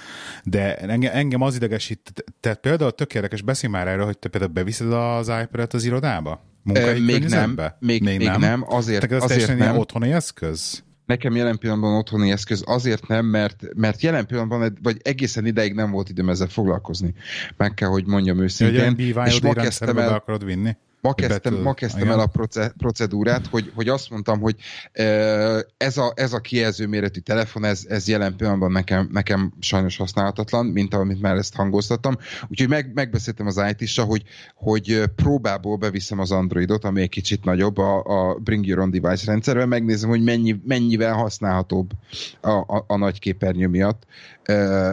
[0.44, 4.52] De engem, engem az idegesít, tehát például tök érdekes, beszélj már erről, hogy te például
[4.52, 6.46] beviszed az iPad-et az irodába?
[6.64, 8.40] Munkai még nem, még, még, még nem.
[8.40, 8.64] nem.
[8.68, 9.78] Azért, Tehát ez azért nem.
[9.78, 10.84] otthoni eszköz?
[11.06, 15.92] Nekem jelen pillanatban otthoni eszköz azért nem, mert, mert jelen pillanatban, vagy egészen ideig nem
[15.92, 17.14] volt időm ezzel foglalkozni.
[17.58, 18.96] Meg kell, hogy mondjam őszintén.
[18.98, 20.14] Ja, és ma kezdtem el...
[20.14, 20.76] akarod vinni?
[21.02, 22.32] Ma kezdtem, ma kezdtem el a
[22.78, 24.56] procedúrát, hogy, hogy azt mondtam, hogy
[25.78, 30.66] ez a, ez a kijelző méretű telefon, ez, ez jelen pillanatban nekem, nekem sajnos használhatatlan,
[30.66, 32.18] mint amit már ezt hangoztattam.
[32.48, 34.24] Úgyhogy meg, megbeszéltem az it hogy,
[34.56, 39.26] hogy próbából beviszem az Androidot, ami egy kicsit nagyobb a, a Bring Your Own Device
[39.26, 41.90] rendszerben, megnézem, hogy mennyi, mennyivel használhatóbb
[42.42, 44.04] a, a, a nagy képernyő miatt.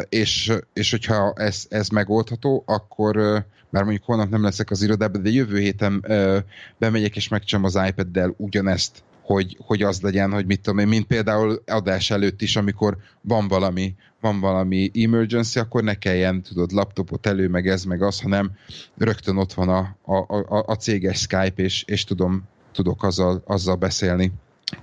[0.09, 5.31] És, és hogyha ez, ez megoldható, akkor már mondjuk holnap nem leszek az irodában, de
[5.31, 6.39] jövő héten ö,
[6.79, 11.07] bemegyek és megcsinálom az iPad-del ugyanezt, hogy, hogy az legyen, hogy mit tudom én, mint
[11.07, 17.27] például adás előtt is, amikor van valami, van valami emergency, akkor ne kelljen, tudod, laptopot
[17.27, 18.51] elő, meg ez, meg az, hanem
[18.97, 23.77] rögtön ott van a, a, a, a céges Skype, és, és tudom, tudok azzal, azzal
[23.77, 24.33] beszélni,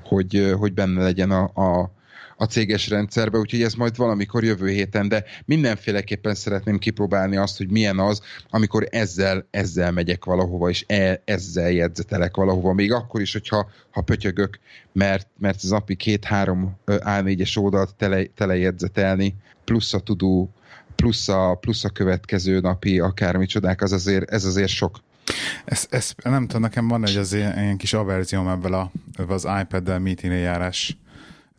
[0.04, 1.92] hogy, hogy benne legyen a, a,
[2.42, 7.70] a céges rendszerbe, úgyhogy ez majd valamikor jövő héten, de mindenféleképpen szeretném kipróbálni azt, hogy
[7.70, 13.32] milyen az, amikor ezzel, ezzel megyek valahova, és e, ezzel jegyzetelek valahova, még akkor is,
[13.32, 14.60] hogyha ha pötyögök,
[14.94, 20.50] mert, mert az api két-három A4-es oldalt tele, telejegyzetelni, plusz a tudó,
[20.96, 25.00] plusz a, plusz a következő napi akármicsodák, az azért, ez azért sok.
[25.66, 28.92] Ez, ez, nem tudom, nekem van egy az ilyen, ilyen kis averzióm ebben a,
[29.28, 30.98] az iPad-del meeting járás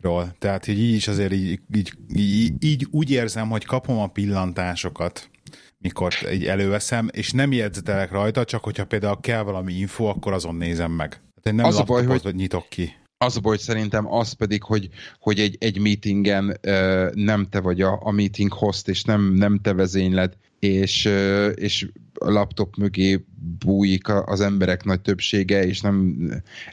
[0.03, 0.35] ról.
[0.39, 5.29] Tehát így, így is azért így, így, így, így úgy érzem, hogy kapom a pillantásokat,
[5.77, 10.55] mikor így előveszem, és nem jegyzetelek rajta, csak hogyha például kell valami info, akkor azon
[10.55, 11.09] nézem meg.
[11.09, 12.93] Tehát én nem az a baj, hogy nyitok ki.
[13.17, 14.89] Az a baj, szerintem az pedig, hogy,
[15.19, 19.59] hogy egy, egy meetingen uh, nem te vagy a, a meeting host, és nem, nem
[19.59, 23.25] te vezényled, és, uh, és a laptop mögé
[23.65, 26.17] bújik az emberek nagy többsége, és nem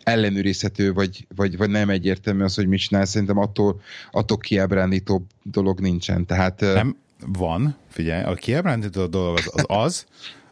[0.03, 3.05] ellenőrizhető, vagy, vagy, vagy nem egyértelmű az, hogy mit csinál.
[3.05, 6.27] Szerintem attól, attól kiábrándítóbb dolog nincsen.
[6.27, 10.07] Tehát, nem, van, figyelj, a kiábrándító dolog az, az az,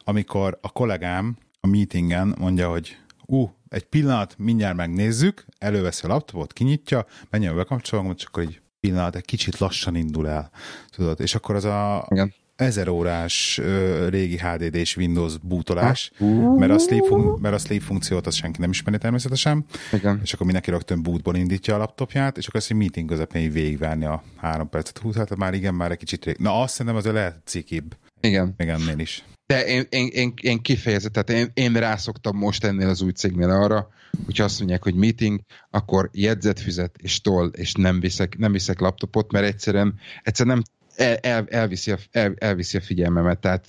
[0.04, 2.96] amikor a kollégám a meetingen mondja, hogy
[3.26, 8.60] ú, uh, egy pillanat, mindjárt megnézzük, előveszi a laptopot, kinyitja, menjen bekapcsolom, csak akkor egy
[8.80, 10.50] pillanat, egy kicsit lassan indul el,
[10.90, 16.10] tudod, és akkor az a, Igen ezer órás ö, régi HDD-s Windows bootolás,
[16.56, 20.20] mert a, sleep fun- mert a sleep funkciót azt senki nem ismeri természetesen, Igen.
[20.22, 24.04] és akkor mindenki rögtön bootból indítja a laptopját, és akkor ezt egy meeting közepén végigvárni
[24.04, 26.36] a három percet, húsz, hát már igen, már egy kicsit rég.
[26.38, 27.96] Na azt szerintem azért lehet cikibb.
[28.20, 28.54] Igen.
[28.56, 29.24] Még ennél is.
[29.46, 33.50] De én, én, én, én kifejezett, tehát én, én rászoktam most ennél az új cégnél
[33.50, 33.88] arra,
[34.24, 35.40] hogyha azt mondják, hogy meeting,
[35.70, 40.64] akkor jegyzetfüzet és toll, és nem viszek, nem viszek laptopot, mert egyszerűen, egyszerűen nem
[40.98, 43.38] el, el, elviszi, a, el, elviszi a figyelmemet.
[43.38, 43.66] Tehát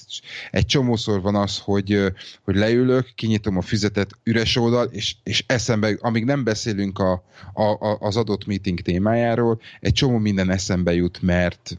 [0.51, 2.13] egy csomószor van az, hogy,
[2.43, 7.11] hogy leülök, kinyitom a füzetet, üres oldal, és, és eszembe, amíg nem beszélünk a,
[7.53, 11.77] a, az adott meeting témájáról, egy csomó minden eszembe jut, mert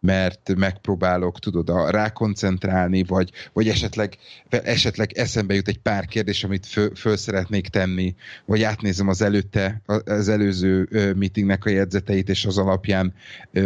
[0.00, 6.66] mert megpróbálok, tudod, a, rákoncentrálni, vagy, vagy esetleg, esetleg eszembe jut egy pár kérdés, amit
[6.66, 12.58] föl, föl szeretnék tenni, vagy átnézem az előtte, az előző meetingnek a jegyzeteit, és az
[12.58, 13.14] alapján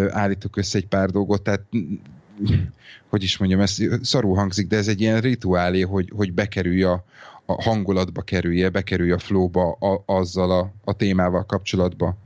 [0.09, 1.63] állítok össze egy pár dolgot, tehát
[3.09, 7.05] hogy is mondjam, ez szarul hangzik, de ez egy ilyen rituálé, hogy, hogy bekerülj a,
[7.45, 12.17] a hangulatba kerülje, bekerülj a flowba a, azzal a, a témával kapcsolatba.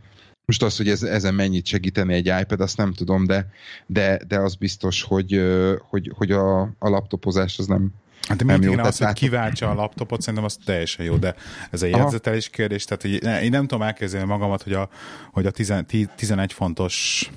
[0.46, 3.46] Most az, hogy ez, ezen mennyit segíteni egy iPad, azt nem tudom, de,
[3.86, 5.42] de, de az biztos, hogy,
[5.88, 7.92] hogy, hogy a, a laptopozás az nem,
[8.28, 11.34] Hát de mindig az, hogy kiváltsa a laptopot, szerintem az teljesen jó, de
[11.70, 14.88] ez egy jegyzetelés kérdés, tehát hogy én nem tudom elképzelni magamat, hogy a,
[15.32, 17.30] hogy a 11 fontos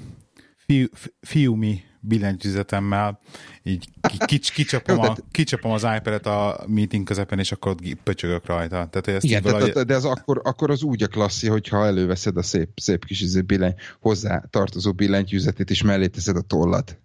[0.66, 0.86] fiú,
[1.22, 3.20] fiúmi billentyűzetemmel
[3.64, 3.88] így
[4.26, 8.88] kics, kicsapom, a, kicsapom az iPad-et a meeting közepén, és akkor ott pöcsögök rajta.
[8.88, 9.72] Tehát, ezt Igen, valahogy...
[9.72, 13.22] tehát, de ez akkor, akkor az úgy a klasszi, hogyha előveszed a szép, szép kis
[13.22, 16.98] izé billenty, hozzá tartozó billentyűzetét, és mellé teszed a tollat.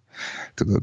[0.53, 0.81] Tudod?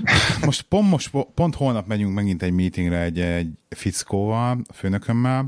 [0.44, 5.44] Most pont, most pont holnap megyünk megint egy meetingre egy, egy fickóval, a főnökömmel,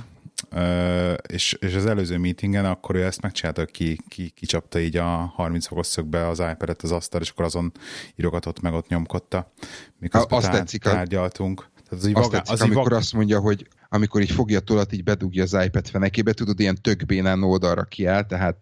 [1.26, 5.66] és, és az előző meetingen akkor ő ezt megcsinálta, ki, ki, kicsapta így a 30
[5.66, 7.72] fokos szögbe az iPad-et az asztal, és akkor azon
[8.16, 9.52] írogatott meg, ott nyomkodta.
[9.98, 11.68] Miközben azt tár, tetszik, tárgyaltunk.
[11.74, 12.98] Tehát az, azt vagá, tetszik, az amikor vag...
[12.98, 17.42] azt mondja, hogy amikor így fogja tolat, így bedugja az iPad fenekébe, tudod, ilyen tökbénán
[17.42, 18.57] oldalra kiáll, tehát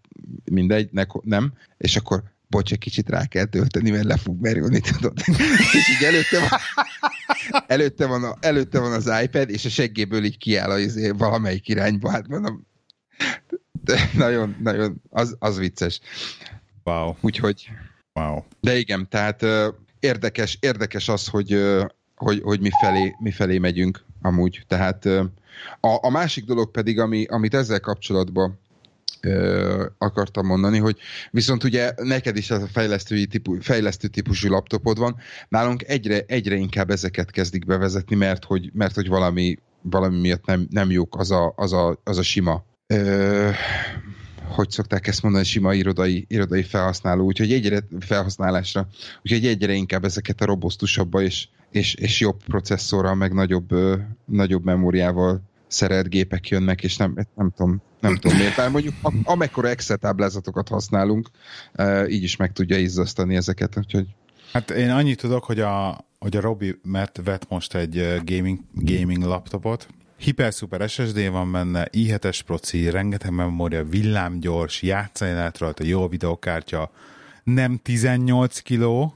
[0.44, 4.80] mindegy, ne, nem, és akkor bocs, egy kicsit rá kell tölteni, mert le fog merülni,
[4.80, 5.18] tudod.
[5.76, 6.50] és így előtte van,
[7.66, 11.68] előtte, van a, előtte van az iPad, és a seggéből így kiáll az, izé valamelyik
[11.68, 12.66] irányba, hát mondom,
[13.84, 16.00] de nagyon, nagyon, az, az vicces.
[16.84, 17.14] Wow.
[17.20, 17.70] Úgyhogy,
[18.12, 18.42] wow.
[18.60, 19.44] de igen, tehát
[20.00, 21.62] érdekes, érdekes az, hogy,
[22.14, 24.64] hogy, hogy mi, felé, mi felé megyünk amúgy.
[24.66, 25.04] Tehát
[25.80, 28.60] a, a másik dolog pedig, ami, amit ezzel kapcsolatban
[29.98, 30.96] akartam mondani, hogy
[31.30, 35.16] viszont ugye neked is ez a fejlesztői típu, fejlesztő típusú laptopod van,
[35.48, 40.66] nálunk egyre, egyre inkább ezeket kezdik bevezetni, mert hogy, mert hogy valami, valami miatt nem,
[40.70, 43.50] nem jók az a, az a, az a sima ö,
[44.48, 48.88] hogy szokták ezt mondani, sima irodai, irodai felhasználó, úgyhogy egyre felhasználásra,
[49.22, 54.64] úgyhogy egyre inkább ezeket a robosztusabba és, és, és jobb processzorral, meg nagyobb, ö, nagyobb
[54.64, 58.56] memóriával szeret gépek jönnek, és nem, nem tudom, nem tudom miért.
[58.56, 61.28] Bár mondjuk amekkora Excel táblázatokat használunk,
[62.08, 64.06] így is meg tudja izzasztani ezeket, úgyhogy...
[64.52, 69.22] Hát én annyit tudok, hogy a, hogy a Robi mert vett most egy gaming, gaming
[69.22, 76.08] laptopot, hiper super SSD van benne, i7-es proci, rengeteg memória, villámgyors, játszani lehet rajta, jó
[76.08, 76.90] videokártya,
[77.44, 79.14] nem 18 kiló,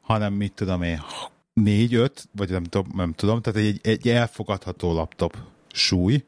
[0.00, 1.00] hanem mit tudom én,
[1.60, 5.36] 4-5, vagy nem tudom, nem tudom, tehát egy, egy elfogadható laptop
[5.72, 6.24] súly,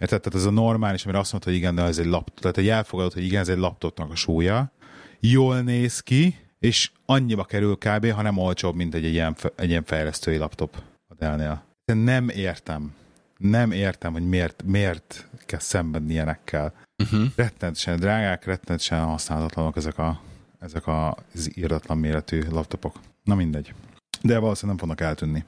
[0.00, 0.20] Érted?
[0.20, 2.40] Tehát ez a normális, amire azt mondta, hogy igen, de ez egy laptop.
[2.40, 4.72] Tehát egy elfogadott, hogy igen, ez egy laptopnak a súlya.
[5.20, 9.68] Jól néz ki, és annyiba kerül kb., ha nem olcsóbb, mint egy, egy, ilyen, egy
[9.68, 11.64] ilyen fejlesztői laptop a Dell-nél.
[11.84, 12.94] De nem értem.
[13.36, 16.74] Nem értem, hogy miért, miért kell szenvedni ilyenekkel.
[17.02, 17.24] Uh-huh.
[17.36, 20.20] Rettentesen drágák, rettentesen használatlanok ezek, a,
[20.58, 23.00] ezek az írdatlan méretű laptopok.
[23.24, 23.74] Na mindegy.
[24.22, 25.44] De valószínűleg nem fognak eltűnni.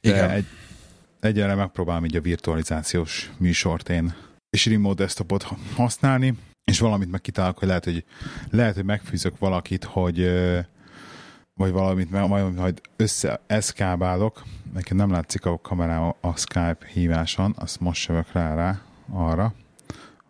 [0.00, 0.30] De Igen.
[0.30, 0.46] Egy,
[1.24, 4.14] egyelőre megpróbálom így a virtualizációs műsort én
[4.50, 5.42] és remote desktopot
[5.74, 8.04] használni, és valamit meg kitálok, hogy lehet, hogy,
[8.50, 10.30] lehet, hogy megfűzök valakit, hogy
[11.54, 14.42] vagy valamit, majd, majd össze eszkábálok.
[14.72, 18.80] Nekem nem látszik a kamerám a Skype híváson, azt most jövök rá, rá
[19.10, 19.54] arra,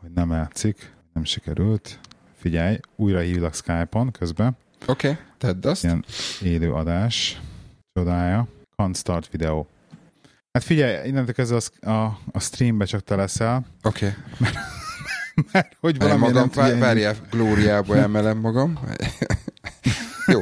[0.00, 1.98] hogy nem látszik, nem sikerült.
[2.36, 4.56] Figyelj, újra hívlak Skype-on közben.
[4.86, 5.84] Oké, okay, tedd azt.
[5.84, 6.04] Ilyen
[6.42, 7.40] élő adás.
[7.92, 8.46] Csodája.
[8.76, 9.66] Can't start video.
[10.52, 13.66] Hát figyelj, innentől kezdve a, a, a streambe csak te leszel.
[13.82, 14.06] Oké.
[14.06, 14.18] Okay.
[14.38, 14.56] Mert,
[15.52, 18.78] mert hogy valami magam, nem várjál, glóriába emelem magam.
[20.26, 20.40] Jó.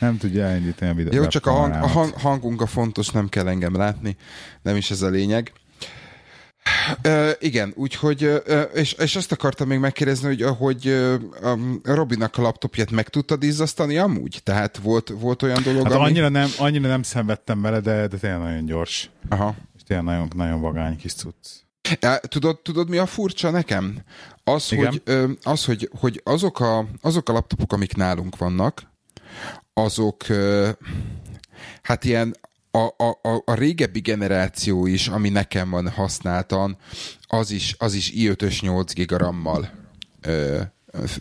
[0.00, 1.14] nem tudja elindítani a videót.
[1.14, 4.16] Jó, csak a, hang, a hang, hangunk a fontos, nem kell engem látni.
[4.62, 5.52] Nem is ez a lényeg.
[7.38, 12.42] Igen, úgyhogy, uh, és, és azt akartam még megkérdezni, hogy, hogy uh, um, Robinak a
[12.42, 14.40] laptopját meg tudtad izzasztani amúgy?
[14.42, 16.04] Tehát volt, volt olyan dolog, hát ami...
[16.04, 19.10] annyira, nem, annyira nem szenvedtem vele, de, de tényleg nagyon gyors.
[19.28, 19.54] Aha.
[19.76, 21.62] És tényleg nagyon, nagyon vagány kis cucc.
[22.28, 24.02] Tudod, tudod, mi a furcsa nekem?
[24.44, 25.02] Az, hogy,
[25.42, 28.82] az hogy, hogy azok, a, azok a laptopok, amik nálunk vannak,
[29.72, 30.24] azok
[31.82, 32.36] hát ilyen
[32.78, 36.76] a, a, a régebbi generáció is, ami nekem van használtan,
[37.26, 39.70] az is, az is i5-ös 8 gigarammal
[40.20, 40.60] ö,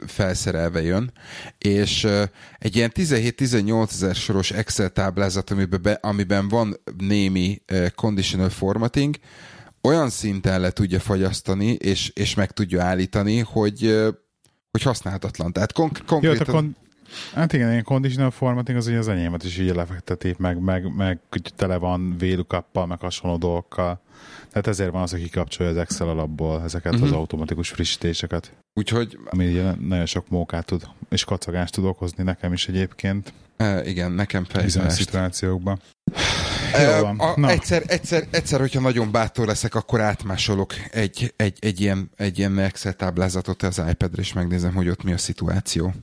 [0.07, 1.11] felszerelve jön,
[1.57, 2.23] és ö,
[2.59, 9.15] egy ilyen 17-18 ezer soros Excel táblázat, amiben, be, amiben van némi ö, conditional formatting,
[9.81, 14.09] olyan szinten le tudja fagyasztani, és, és meg tudja állítani, hogy, ö,
[14.71, 15.53] hogy használhatatlan.
[15.53, 16.45] Tehát konk- konkrétan...
[16.47, 16.75] Jó, kon-
[17.34, 21.19] Hát igen, ilyen conditional formatting az ugye az enyémet is így lefektetik, meg, meg, meg
[21.56, 24.02] tele van VLOOKUP-pal, meg hasonló dolgokkal.
[24.49, 27.04] Tehát ezért van az, hogy kikapcsolja az Excel alapból ezeket uh-huh.
[27.04, 27.19] az mhm.
[27.19, 28.54] automatikus frissítéseket.
[28.73, 29.17] Úgyhogy...
[29.26, 33.34] Ami ugye nagyon sok mókát tud, és kacagást tud okozni nekem is egyébként.
[33.58, 34.86] E, igen, nekem fejlesztést.
[34.86, 35.80] Bizonyos szituációkban.
[37.17, 42.38] A, egyszer, egyszer, egyszer, hogyha nagyon bátor leszek, akkor átmásolok egy, egy, egy, ilyen, egy
[42.38, 45.93] ilyen Excel táblázatot az iPad-re, és megnézem, hogy ott mi a szituáció.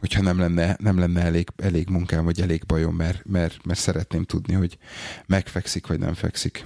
[0.00, 4.24] Hogyha nem lenne, nem lenne elég, elég munkám, vagy elég bajom, mert, mert, mert szeretném
[4.24, 4.78] tudni, hogy
[5.26, 6.64] megfekszik, vagy nem fekszik.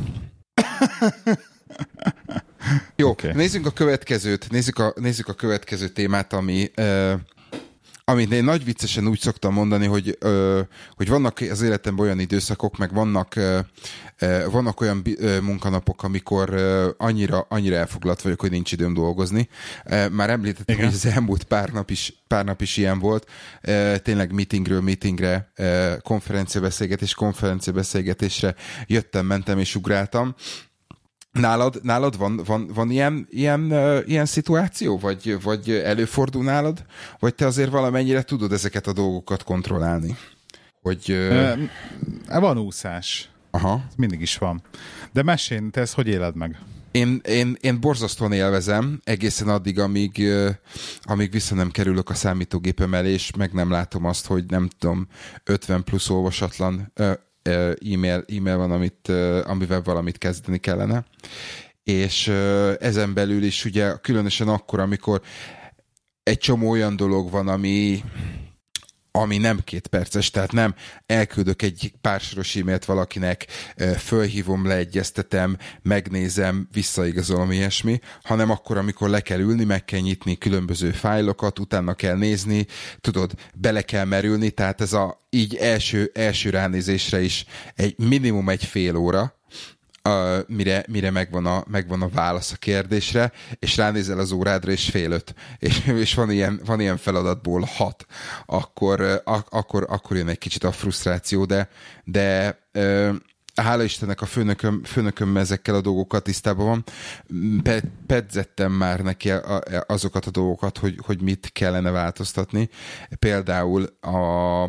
[2.96, 3.32] Jó, okay.
[3.32, 7.12] nézzük a következőt, nézzük a, nézzük a következő témát, ami uh,
[8.10, 10.60] amit én nagy viccesen úgy szoktam mondani, hogy, ö,
[10.94, 13.58] hogy vannak az életemben olyan időszakok, meg vannak, ö,
[14.50, 15.04] vannak olyan
[15.42, 19.48] munkanapok, amikor ö, annyira, annyira elfoglalt vagyok, hogy nincs időm dolgozni.
[20.10, 20.86] Már említettem, Igen.
[20.86, 23.26] hogy az elmúlt pár nap is, pár nap is ilyen volt.
[24.02, 25.52] Tényleg meetingről meetingre,
[26.02, 28.54] konferenciabeszélgetés konferenciabeszélgetésre
[28.86, 30.34] jöttem, mentem és ugráltam
[31.32, 33.72] Nálad, nálad van, van, van ilyen, ilyen,
[34.06, 36.84] ilyen szituáció, vagy, vagy előfordul nálad,
[37.18, 40.16] vagy te azért valamennyire tudod ezeket a dolgokat kontrollálni?
[40.80, 42.40] Hogy, uh...
[42.40, 43.30] Van úszás.
[43.50, 43.84] Aha.
[43.88, 44.62] Ez mindig is van.
[45.12, 46.58] De mesélj, te ezt hogy éled meg?
[46.90, 50.22] Én, én, én borzasztóan élvezem, egészen addig, amíg,
[51.02, 55.06] amíg vissza nem kerülök a számítógépem elé, és meg nem látom azt, hogy nem tudom,
[55.44, 56.92] 50 plusz olvasatlan
[57.92, 59.08] e-mail, e-mail van, amit,
[59.44, 61.04] amivel valamit kezdeni kellene.
[61.82, 62.28] És
[62.78, 65.20] ezen belül is ugye különösen akkor, amikor
[66.22, 68.04] egy csomó olyan dolog van, ami
[69.12, 70.74] ami nem két perces, tehát nem
[71.06, 73.46] elküldök egy pársoros e-mailt valakinek,
[73.98, 80.90] fölhívom, leegyeztetem, megnézem, visszaigazolom ilyesmi, hanem akkor, amikor le kell ülni, meg kell nyitni különböző
[80.90, 82.66] fájlokat, utána kell nézni,
[83.00, 87.44] tudod, bele kell merülni, tehát ez a így első, első ránézésre is
[87.74, 89.39] egy minimum egy fél óra,
[90.02, 94.90] a, mire, mire megvan, a, megvan a válasz a kérdésre, és ránézel az órádra, és
[94.90, 98.06] fél öt, és, és van, ilyen, van ilyen feladatból hat,
[98.46, 101.68] akkor, a, akkor, akkor jön egy kicsit a frusztráció, de,
[102.04, 102.58] de
[103.54, 106.84] hála Istennek a főnököm, főnököm ezekkel a dolgokkal tisztában van.
[107.62, 109.32] Pe, pedzettem már neki
[109.86, 112.68] azokat a dolgokat, hogy, hogy mit kellene változtatni.
[113.18, 114.62] Például a,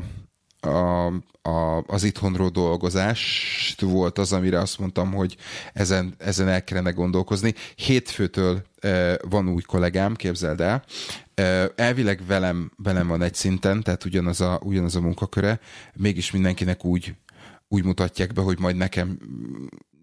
[0.61, 1.05] a,
[1.41, 5.37] a, az itthonról dolgozás volt az, amire azt mondtam, hogy
[5.73, 7.53] ezen, ezen el kellene gondolkozni.
[7.75, 10.83] Hétfőtől e, van új kollégám, képzeld el.
[11.33, 15.59] E, elvileg velem, velem van egy szinten, tehát ugyanaz a, ugyanaz a munkaköre,
[15.93, 17.15] mégis mindenkinek úgy,
[17.67, 19.17] úgy mutatják be, hogy majd nekem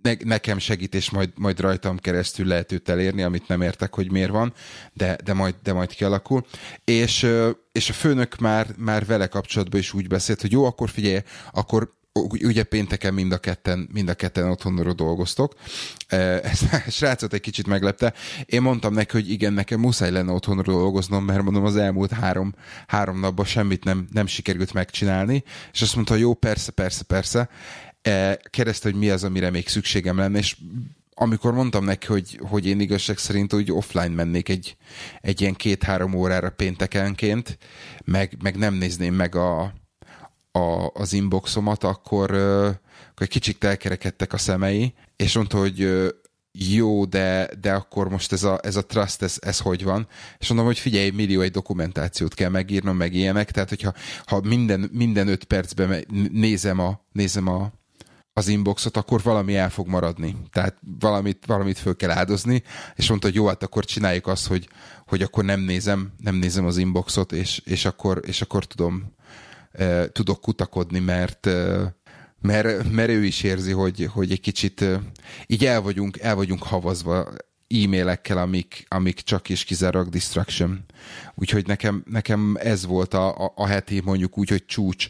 [0.03, 4.11] ne, nekem segít, és majd, majd rajtam keresztül lehet őt elérni, amit nem értek, hogy
[4.11, 4.53] miért van,
[4.93, 6.47] de, de, majd, de majd kialakul.
[6.85, 7.27] És,
[7.73, 11.21] és a főnök már, már vele kapcsolatban is úgy beszélt, hogy jó, akkor figyelj,
[11.53, 15.55] akkor ugye pénteken mind a ketten, mind a ketten otthonról dolgoztok.
[16.07, 18.15] Ez a srácot egy kicsit meglepte.
[18.45, 22.55] Én mondtam neki, hogy igen, nekem muszáj lenne otthonról dolgoznom, mert mondom, az elmúlt három,
[22.87, 27.49] három napban semmit nem, nem sikerült megcsinálni, és azt mondta, jó, persze, persze, persze.
[28.03, 30.57] E, kérdezte, hogy mi az, amire még szükségem lenne, és
[31.15, 34.77] amikor mondtam neki, hogy, hogy én igazság szerint úgy offline mennék egy,
[35.21, 37.59] egy ilyen két-három órára péntekenként,
[38.05, 39.61] meg, meg nem nézném meg a,
[40.51, 46.09] a, az inboxomat, akkor, akkor egy kicsit elkerekedtek a szemei, és mondta, hogy
[46.53, 50.09] jó, de, de akkor most ez a, ez a trust, ez, ez hogy van?
[50.39, 53.93] És mondom, hogy figyelj, millió egy dokumentációt kell megírnom, meg ilyenek, tehát hogyha
[54.27, 57.73] ha minden, minden öt percben nézem a, nézem a,
[58.39, 60.37] az inboxot, akkor valami el fog maradni.
[60.53, 62.63] Tehát valamit, valamit föl kell áldozni,
[62.95, 64.69] és mondta, hogy jó, hát akkor csináljuk azt, hogy,
[65.07, 69.15] hogy akkor nem nézem, nem nézem az inboxot, és, és, akkor, és akkor tudom,
[69.73, 71.49] eh, tudok kutakodni, mert,
[72.41, 75.01] mert, mert ő is érzi, hogy, hogy egy kicsit eh,
[75.47, 77.29] így el vagyunk, el vagyunk havazva
[77.69, 80.85] e-mailekkel, amik, amik csak és kizárólag distraction.
[81.35, 85.07] Úgyhogy nekem, nekem ez volt a, a, a heti mondjuk úgy, hogy csúcs,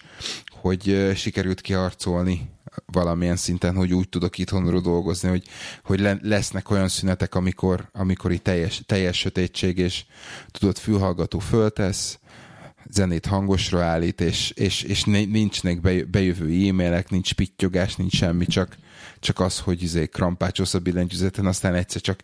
[0.61, 2.51] hogy sikerült kiarcolni
[2.87, 5.49] valamilyen szinten, hogy úgy tudok itthonról dolgozni, hogy,
[5.85, 10.05] hogy le, lesznek olyan szünetek, amikor, amikor itt teljes, teljes sötétség, és
[10.51, 12.19] tudod, fülhallgató föltesz,
[12.91, 18.77] zenét hangosra állít, és, és, és nincsnek bejövő e-mailek, nincs pittyogás, nincs semmi, csak,
[19.21, 22.21] csak az, hogy izé krampácsolsz a billentyűzeten, aztán egyszer csak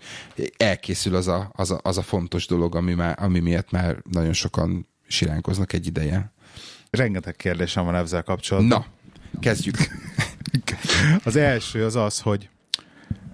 [0.56, 4.32] elkészül az a, az a, az a fontos dolog, ami, már, ami miatt már nagyon
[4.32, 6.32] sokan siránkoznak egy ideje.
[6.94, 8.78] Rengeteg kérdésem van ezzel kapcsolatban.
[8.78, 8.86] Na,
[9.40, 9.76] kezdjük.
[11.24, 12.48] Az első az az, hogy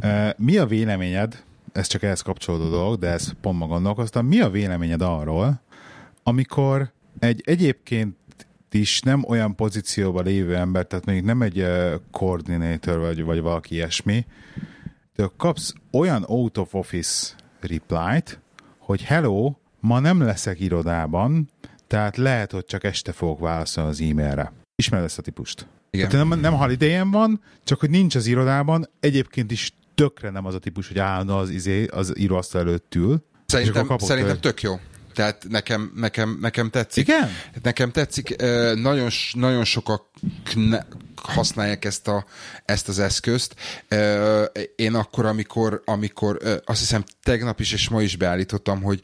[0.02, 4.40] uh, mi a véleményed, ez csak ehhez kapcsolódó dolog, de ez pont ma gondolkoztam, mi
[4.40, 5.60] a véleményed arról,
[6.22, 8.16] amikor egy egyébként
[8.70, 13.74] is nem olyan pozícióban lévő ember, tehát mondjuk nem egy uh, koordinátor vagy, vagy valaki
[13.74, 14.26] ilyesmi,
[15.16, 18.40] de kapsz olyan out of office reply-t,
[18.78, 21.50] hogy hello, ma nem leszek irodában,
[21.90, 24.53] tehát lehet, hogy csak este fogok válaszolni az e-mailre.
[24.74, 25.66] Ismered ezt a típust?
[25.90, 26.09] Igen.
[26.09, 30.55] Tehát nem, nem holiday van, csak hogy nincs az irodában, egyébként is tökre nem az
[30.55, 33.24] a típus, hogy állna az, izé, az íróasztal előtt ül.
[33.46, 34.81] Szerintem, szerintem tök jó.
[35.20, 37.09] Tehát nekem, nekem, nekem tetszik.
[37.09, 37.30] Igen?
[37.62, 38.37] Nekem tetszik.
[38.74, 40.04] Nagyon, nagyon sokak
[41.14, 42.24] használják ezt, a,
[42.64, 43.54] ezt az eszközt.
[44.76, 49.01] Én akkor, amikor, amikor azt hiszem tegnap is és ma is beállítottam, hogy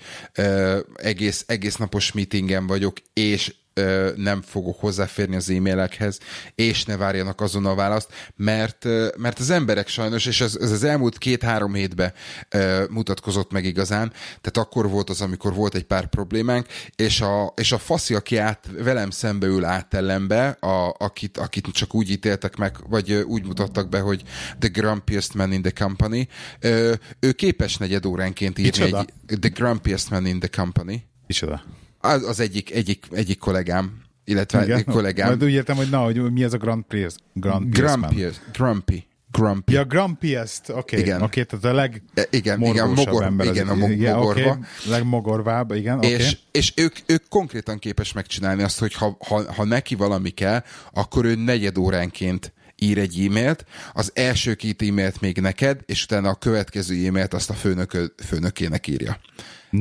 [0.94, 6.18] egész, egész napos meetingen vagyok, és ö, nem fogok hozzáférni az e-mailekhez,
[6.54, 10.70] és ne várjanak azon a választ, mert, ö, mert az emberek sajnos, és ez, ez
[10.70, 12.12] az elmúlt két-három hétben
[12.48, 16.66] ö, mutatkozott meg igazán, tehát akkor volt az, amikor volt egy pár problémánk,
[16.96, 21.94] és a, és a faszi, aki át, velem szembe ül áttellembe, a, akit, akit csak
[21.94, 24.22] úgy ítéltek meg, vagy úgy mutattak be, hogy
[24.58, 26.28] the grumpiest man in the company,
[26.60, 29.04] ö, ő képes negyed óránként írni Micsoda?
[29.26, 31.04] egy the grumpiest man in the company.
[31.26, 31.62] Micsoda?
[32.06, 34.84] Az, az egyik, egyik, egyik kollégám, illetve Igen?
[34.84, 35.28] kollégám.
[35.28, 37.16] Majd úgy értem, hogy na, hogy mi az a Grand Prix?
[37.32, 37.80] Grand Prix.
[37.82, 39.72] Grumpy, grumpy, grumpy.
[39.72, 40.78] Ja, Grumpiest, oké.
[40.78, 41.00] Okay.
[41.00, 41.22] Igen.
[41.22, 43.46] Oké, okay, tehát a leg E, igen, igen, mogor, ember.
[43.46, 44.40] az- igen, a mo- igen, mogorva.
[44.50, 44.62] Okay.
[44.88, 46.08] Legmogorvább, igen, oké.
[46.08, 50.62] És, és ők, ők konkrétan képes megcsinálni azt, hogy ha, ha, ha neki valami kell,
[50.92, 56.28] akkor ő negyed óránként ír egy e-mailt, az első két e-mailt még neked, és utána
[56.28, 59.18] a következő e-mailt azt a főnök, főnökének írja.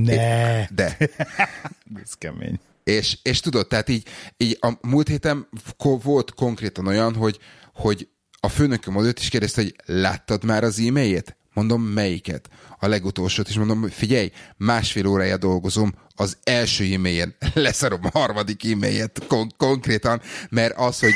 [0.04, 0.66] Ne!
[0.66, 0.98] De.
[2.04, 2.60] Ez kemény.
[2.84, 7.40] És, és tudod, tehát így, így a múlt héten volt konkrétan olyan, hogy,
[7.74, 8.08] hogy
[8.40, 11.38] a főnököm odajött és kérdezte, hogy láttad már az e-mailjét?
[11.54, 12.50] Mondom, melyiket?
[12.80, 19.24] A legutolsót, és mondom, figyelj, másfél órája dolgozom, az első e-mailjen leszarom a harmadik e-mailjét
[19.28, 21.14] kon- konkrétan, mert az, hogy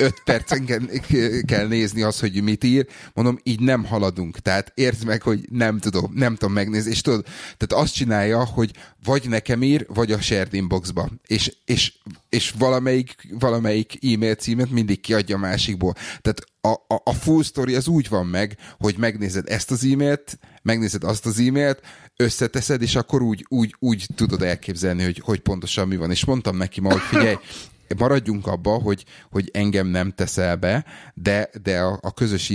[0.00, 0.64] öt percen
[1.46, 4.38] kell, nézni az, hogy mit ír, mondom, így nem haladunk.
[4.38, 6.90] Tehát értsd meg, hogy nem tudom, nem tudom megnézni.
[6.90, 7.24] És tudod,
[7.56, 8.70] tehát azt csinálja, hogy
[9.04, 11.08] vagy nekem ír, vagy a shared inboxba.
[11.26, 11.94] És, és,
[12.28, 15.92] és valamelyik, valamelyik e-mail címet mindig kiadja a másikból.
[15.92, 20.38] Tehát a, a, a full story az úgy van meg, hogy megnézed ezt az e-mailt,
[20.62, 21.80] megnézed azt az e-mailt,
[22.16, 26.10] összeteszed, és akkor úgy, úgy, úgy tudod elképzelni, hogy, hogy pontosan mi van.
[26.10, 27.36] És mondtam neki ma, hogy figyelj,
[27.98, 30.84] maradjunk abba, hogy, hogy engem nem teszel be,
[31.14, 32.52] de, de a, a közös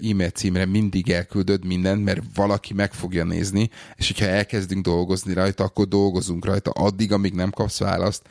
[0.00, 5.64] e-mail címre mindig elküldöd mindent, mert valaki meg fogja nézni, és hogyha elkezdünk dolgozni rajta,
[5.64, 6.70] akkor dolgozunk rajta.
[6.70, 8.22] Addig, amíg nem kapsz választ,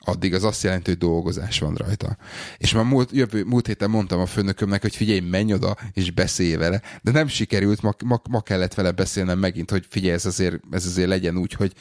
[0.00, 2.16] addig az azt jelenti, hogy dolgozás van rajta.
[2.58, 6.54] És már múlt, jövő, múlt héten mondtam a főnökömnek, hogy figyelj, menj oda, és beszélj
[6.54, 10.60] vele, de nem sikerült, ma, ma, ma kellett vele beszélnem megint, hogy figyelj, ez azért,
[10.70, 11.72] ez azért legyen úgy, hogy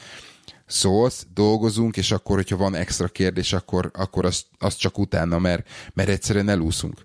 [0.74, 5.68] szólsz, dolgozunk, és akkor, hogyha van extra kérdés, akkor, akkor azt, azt csak utána, mert,
[5.94, 7.04] mert egyszerűen elúszunk.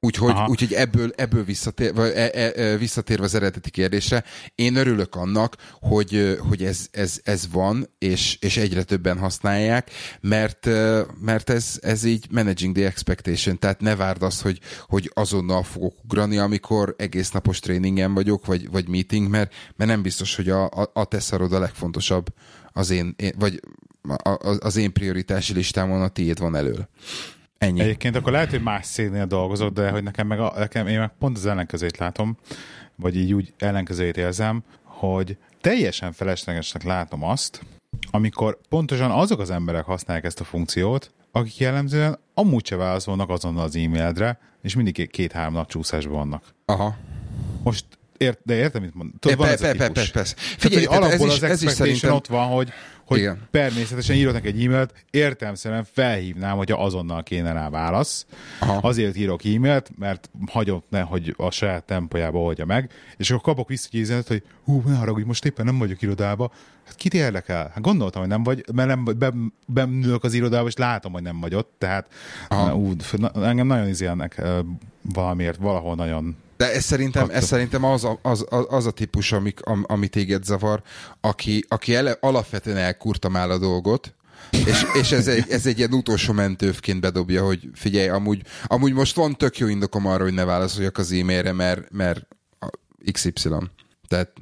[0.00, 0.48] Úgyhogy, Aha.
[0.48, 4.24] úgyhogy ebből, ebből visszatérve, e, e, e, visszatérve az eredeti kérdésre,
[4.54, 9.90] én örülök annak, hogy, hogy ez, ez, ez van, és, és egyre többen használják,
[10.20, 10.66] mert,
[11.20, 15.94] mert ez, ez így managing the expectation, tehát ne várd azt, hogy, hogy azonnal fogok
[16.04, 20.64] ugrani, amikor egész napos tréningen vagyok, vagy, vagy meeting, mert, mert nem biztos, hogy a,
[20.64, 22.26] a, a te szarod a legfontosabb
[22.72, 23.60] az én, én vagy
[24.58, 26.88] az én prioritási listámon a tiéd van elől.
[27.58, 27.80] Ennyi.
[27.80, 31.12] Egyébként akkor lehet, hogy más szénél dolgozok, de hogy nekem meg, a, nekem, én meg
[31.18, 32.36] pont az ellenkezőjét látom,
[32.96, 37.60] vagy így úgy ellenkezőjét érzem, hogy teljesen feleslegesnek látom azt,
[38.10, 43.64] amikor pontosan azok az emberek használják ezt a funkciót, akik jellemzően amúgy se válaszolnak azonnal
[43.64, 46.44] az e-mailedre, és mindig két-három nap csúszásban vannak.
[46.64, 46.96] Aha.
[47.62, 47.84] Most
[48.18, 49.14] ért, de értem, mit mondom.
[49.18, 50.02] Tudod, van Pe- ez a típus.
[50.04, 50.34] pe- persze.
[50.38, 52.68] Figyelj, tehát, hogy ez alapból is- az ez is expectation szerintem- ott van, hogy,
[53.06, 53.48] hogy Igen.
[53.50, 58.26] természetesen írok egy e-mailt, értelmszerűen felhívnám, hogyha azonnal kéne rá válasz.
[58.60, 58.88] Aha.
[58.88, 63.68] Azért írok e-mailt, mert hagyom ne, hogy a saját tempójába oldja meg, és akkor kapok
[63.68, 66.50] vissza egy üzenetet, hogy hú, ne haragudj, most éppen nem vagyok irodába.
[66.86, 67.62] Hát kit érdekel?
[67.74, 69.32] Hát gondoltam, hogy nem vagy, mert nem, be,
[69.66, 72.06] beülök az irodába, és látom, hogy nem vagy ott, tehát
[72.48, 74.42] na, ú, na, engem nagyon izélnek
[75.02, 77.40] valamiért, valahol nagyon De ez szerintem, Kaptam.
[77.40, 80.82] ez szerintem az, a, az, az, az a típus, amik, am, ami téged zavar,
[81.20, 84.14] aki, aki ele, alapvetően elkurta már a dolgot,
[84.50, 89.16] és, és ez, egy, ez egy ilyen utolsó mentővként bedobja, hogy figyelj, amúgy, amúgy most
[89.16, 92.26] van tök jó indokom arra, hogy ne válaszoljak az e-mailre, mert, mert
[93.12, 93.48] XY.
[94.08, 94.32] Tehát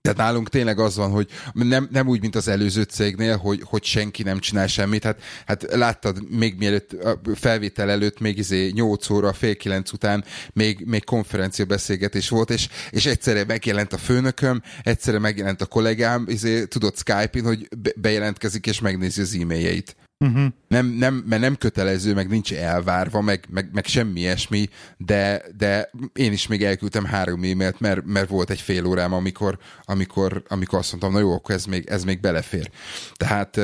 [0.00, 3.84] tehát nálunk tényleg az van, hogy nem, nem úgy, mint az előző cégnél, hogy, hogy
[3.84, 5.04] senki nem csinál semmit.
[5.04, 10.24] Hát, hát láttad, még mielőtt a felvétel előtt, még izé 8 óra, fél 9 után
[10.52, 16.24] még, még konferencia beszélgetés volt, és, és egyszerre megjelent a főnököm, egyszerre megjelent a kollégám,
[16.28, 19.96] izé, tudod Skype-in, hogy be- bejelentkezik és megnézi az e-mailjeit.
[20.24, 20.46] Uh-huh.
[20.68, 25.90] Nem, nem, mert nem kötelező, meg nincs elvárva, meg, meg, meg semmi ilyesmi, de, de
[26.12, 30.78] én is még elküldtem három e-mailt, mert, mert volt egy fél órám, amikor, amikor, amikor
[30.78, 32.70] azt mondtam, na jó, akkor ez még, ez még belefér.
[33.14, 33.60] Tehát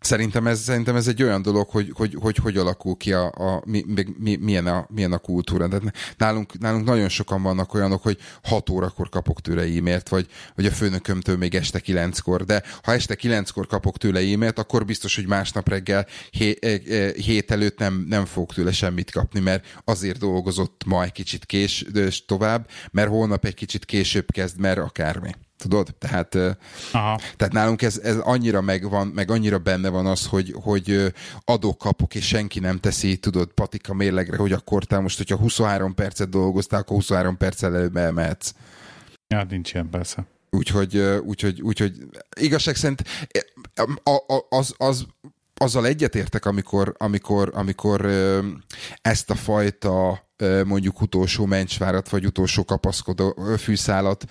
[0.00, 3.62] Szerintem ez, szerintem ez egy olyan dolog, hogy hogy, hogy, hogy alakul ki a, a
[3.64, 5.68] mi, mi, mi, milyen, a, milyen a kultúra.
[5.68, 10.66] Tehát nálunk, nálunk nagyon sokan vannak olyanok, hogy 6 órakor kapok tőle e-mailt, vagy, vagy
[10.66, 12.44] a főnökömtől még este 9-kor.
[12.44, 17.12] De ha este 9-kor kapok tőle e-mailt, akkor biztos, hogy másnap reggel hé, eh, eh,
[17.12, 21.84] hét előtt nem, nem fogok tőle semmit kapni, mert azért dolgozott ma egy kicsit kés,
[22.26, 25.30] tovább, mert holnap egy kicsit később kezd, mert akármi.
[25.58, 25.94] Tudod?
[25.98, 26.34] Tehát,
[26.92, 27.20] Aha.
[27.36, 31.12] tehát nálunk ez, ez annyira megvan, meg annyira benne van az, hogy, hogy
[31.44, 35.94] adok kapok, és senki nem teszi, tudod, patika mérlegre, hogy akkor te most, hogyha 23
[35.94, 38.52] percet dolgoztál, akkor 23 perccel előbb elmehetsz.
[39.28, 40.26] Ja, nincs ilyen persze.
[40.50, 41.92] Úgyhogy, úgyhogy, úgyhogy
[42.40, 43.02] igazság szerint
[44.48, 45.06] az, az,
[45.54, 48.06] azzal egyetértek, amikor, amikor, amikor
[49.02, 50.27] ezt a fajta
[50.64, 54.24] mondjuk utolsó mencsvárat, vagy utolsó kapaszkodó fűszálat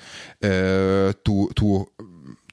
[1.21, 1.87] túl, túl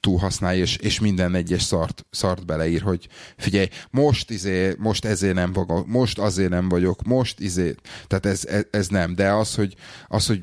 [0.05, 5.33] túl használja, és, és minden egyes szart, szart beleír, hogy figyelj, most, izé, most ezért
[5.33, 7.75] nem vagyok, most azért nem vagyok, most izé,
[8.07, 9.75] tehát ez, ez, ez nem, de az, hogy,
[10.07, 10.41] az, hogy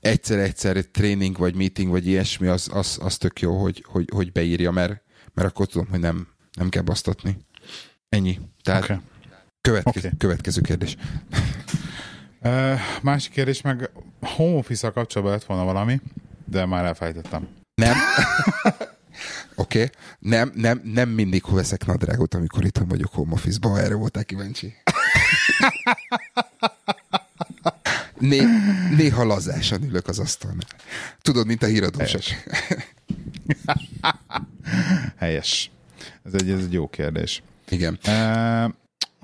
[0.00, 4.32] egyszer-egyszer egy tréning, vagy meeting, vagy ilyesmi, az, az, az tök jó, hogy, hogy, hogy
[4.32, 5.02] beírja, mert,
[5.34, 7.38] mert akkor tudom, hogy nem, nem kell basztatni.
[8.08, 8.40] Ennyi.
[8.62, 8.96] Tehát okay.
[9.60, 10.18] következő, okay.
[10.18, 10.96] következő kérdés.
[12.48, 13.90] Uh, másik kérdés meg
[14.20, 16.00] home office kapcsolatban lett volna valami,
[16.44, 17.48] de már elfejtettem.
[17.74, 17.96] Nem.
[19.54, 19.82] Oké.
[19.82, 19.90] Okay.
[20.18, 23.78] Nem, nem, nem mindig veszek nadrágot, amikor itt vagyok home office-ban.
[23.78, 24.74] Erre voltál kíváncsi.
[28.18, 28.40] Né,
[28.96, 30.66] néha lazásan ülök az asztalnál.
[31.22, 32.34] Tudod, mint a híradósas.
[35.18, 35.70] Helyes.
[36.24, 37.42] Ez egy, ez egy jó kérdés.
[37.68, 37.98] Igen.
[38.06, 38.72] Uh,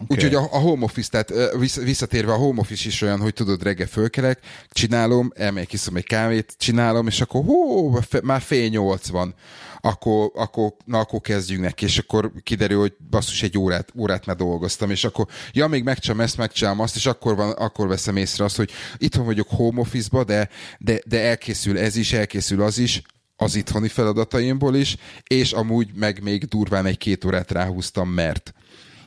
[0.02, 0.16] Okay.
[0.16, 3.86] Úgyhogy a, a home office, tehát visszatérve a home office is olyan, hogy tudod, reggel
[3.86, 9.34] fölkelek, csinálom, elmegyek, iszom egy kávét, csinálom, és akkor hó, már fél nyolc van,
[9.80, 14.36] akkor, akkor, na, akkor kezdjünk neki, és akkor kiderül, hogy basszus, egy órát, órát már
[14.36, 18.44] dolgoztam, és akkor, ja, még megcsinálom ezt, megcsinálom azt, és akkor, van, akkor veszem észre
[18.44, 23.02] azt, hogy itthon vagyok home office-ba, de, de, de elkészül ez is, elkészül az is,
[23.36, 28.54] az itthoni feladataimból is, és amúgy meg még durván egy-két órát ráhúztam, mert.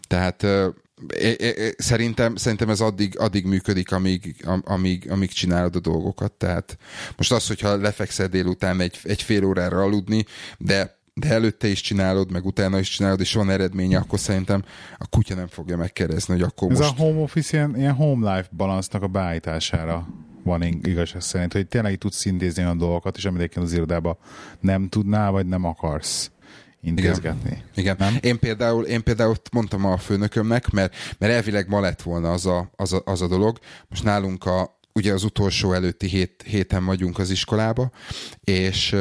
[0.08, 0.46] Tehát
[1.78, 6.32] szerintem, szerintem ez addig, addig működik, amíg, amíg, amíg csinálod a dolgokat.
[6.32, 6.78] Tehát
[7.18, 10.26] most az, hogyha lefekszel délután egy, egy fél órára aludni,
[10.58, 14.64] de de előtte is csinálod, meg utána is csinálod, és van eredménye, akkor szerintem
[14.98, 17.00] a kutya nem fogja megkérdezni, hogy akkor Ez most...
[17.00, 20.08] a home office ilyen, ilyen home life balansznak a beállítására
[20.44, 24.18] van igazság szerint, hogy tényleg tudsz intézni a dolgokat, és amit az irodában
[24.60, 26.32] nem tudnál, vagy nem akarsz
[26.82, 27.50] intézgetni.
[27.50, 27.64] Igen.
[27.76, 27.96] Igen.
[28.00, 28.18] Nem?
[28.22, 32.72] Én, például, én például mondtam a főnökömnek, mert, mert elvileg ma lett volna az a,
[32.76, 33.60] az, a, az a dolog.
[33.90, 37.92] Most nálunk a, ugye az utolsó előtti hét, héten vagyunk az iskolába,
[38.44, 38.96] és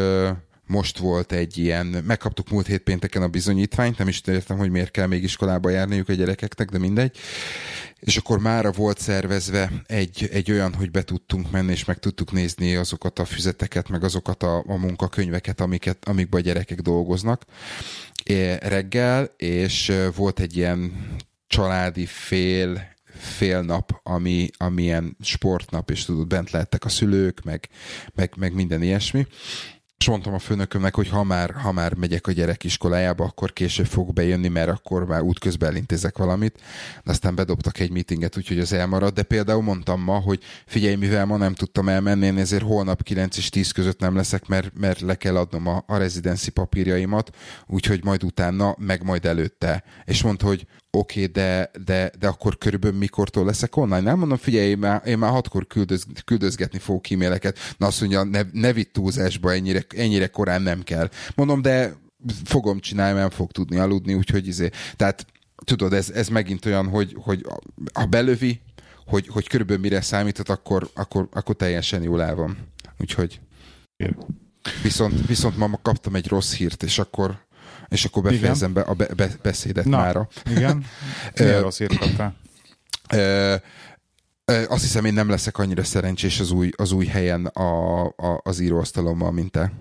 [0.67, 4.91] most volt egy ilyen, megkaptuk múlt hét pénteken a bizonyítványt, nem is értem, hogy miért
[4.91, 7.17] kell még iskolába járniuk a gyerekeknek, de mindegy.
[8.01, 12.33] És akkor mára volt szervezve egy, egy olyan, hogy be tudtunk menni, és meg tudtuk
[12.33, 17.43] nézni azokat a füzeteket, meg azokat a, a munkakönyveket, amiket, amikben a gyerekek dolgoznak
[18.61, 21.07] reggel, és volt egy ilyen
[21.47, 27.69] családi fél fél nap, ami, ami ilyen sportnap, és tudod, bent lehettek a szülők, meg,
[28.15, 29.27] meg, meg minden ilyesmi
[29.99, 33.87] és mondtam a főnökömnek, hogy ha már, ha már megyek a gyerek iskolájába, akkor később
[33.87, 36.61] fog bejönni, mert akkor már útközben elintézek valamit.
[37.05, 39.15] De aztán bedobtak egy meetinget, úgyhogy az elmarad.
[39.15, 43.37] De például mondtam ma, hogy figyelj, mivel ma nem tudtam elmenni, én ezért holnap 9
[43.37, 47.37] és 10 között nem leszek, mert, mert le kell adnom a, a rezidenci papírjaimat,
[47.67, 49.85] úgyhogy majd utána, meg majd előtte.
[50.05, 54.01] És mondta, hogy oké, okay, de, de, de akkor körülbelül mikortól leszek online?
[54.01, 57.59] Nem mondom, figyelj, én már, én már hatkor küldöz, küldözgetni fogok e-maileket.
[57.79, 61.09] Na azt mondja, ne, ne vitt túlzásba, ennyire, ennyire korán nem kell.
[61.35, 61.97] Mondom, de
[62.45, 64.71] fogom csinálni, nem fog tudni aludni, úgyhogy izé.
[64.97, 65.27] Tehát
[65.65, 67.47] tudod, ez, ez megint olyan, hogy, hogy
[67.95, 68.61] ha belövi,
[69.07, 72.57] hogy, hogy körülbelül mire számított, akkor, akkor, akkor teljesen jól el van.
[72.99, 73.41] Úgyhogy
[74.83, 77.46] viszont, viszont ma kaptam egy rossz hírt, és akkor
[77.89, 80.29] és akkor befejezem be a be, be, beszédet Na, mára.
[80.51, 80.85] Igen.
[81.39, 82.37] Milyen rossz írtattál?
[84.69, 88.59] Azt hiszem, én nem leszek annyira szerencsés az új, az új helyen a, a, az
[88.59, 89.73] íróasztalommal, mint te.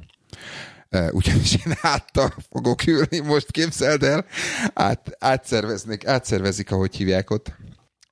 [1.12, 4.26] Ugyanis én háttal fogok ülni, most képzeld el,
[4.74, 7.54] át, átszerveznek, átszervezik, ahogy hívják ott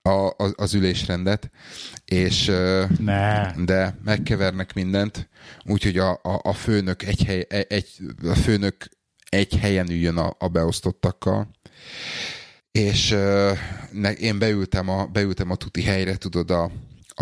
[0.01, 1.51] a, az, az ülésrendet,
[2.05, 2.45] és
[2.99, 3.51] ne.
[3.65, 5.29] de megkevernek mindent,
[5.65, 7.87] úgyhogy a, a, a főnök egy hely, egy,
[8.23, 8.89] a főnök
[9.33, 11.49] egy helyen üljön a, a beosztottakkal.
[12.71, 13.51] És uh,
[13.91, 16.71] ne, én beültem a, beültem a tuti helyre, tudod, a,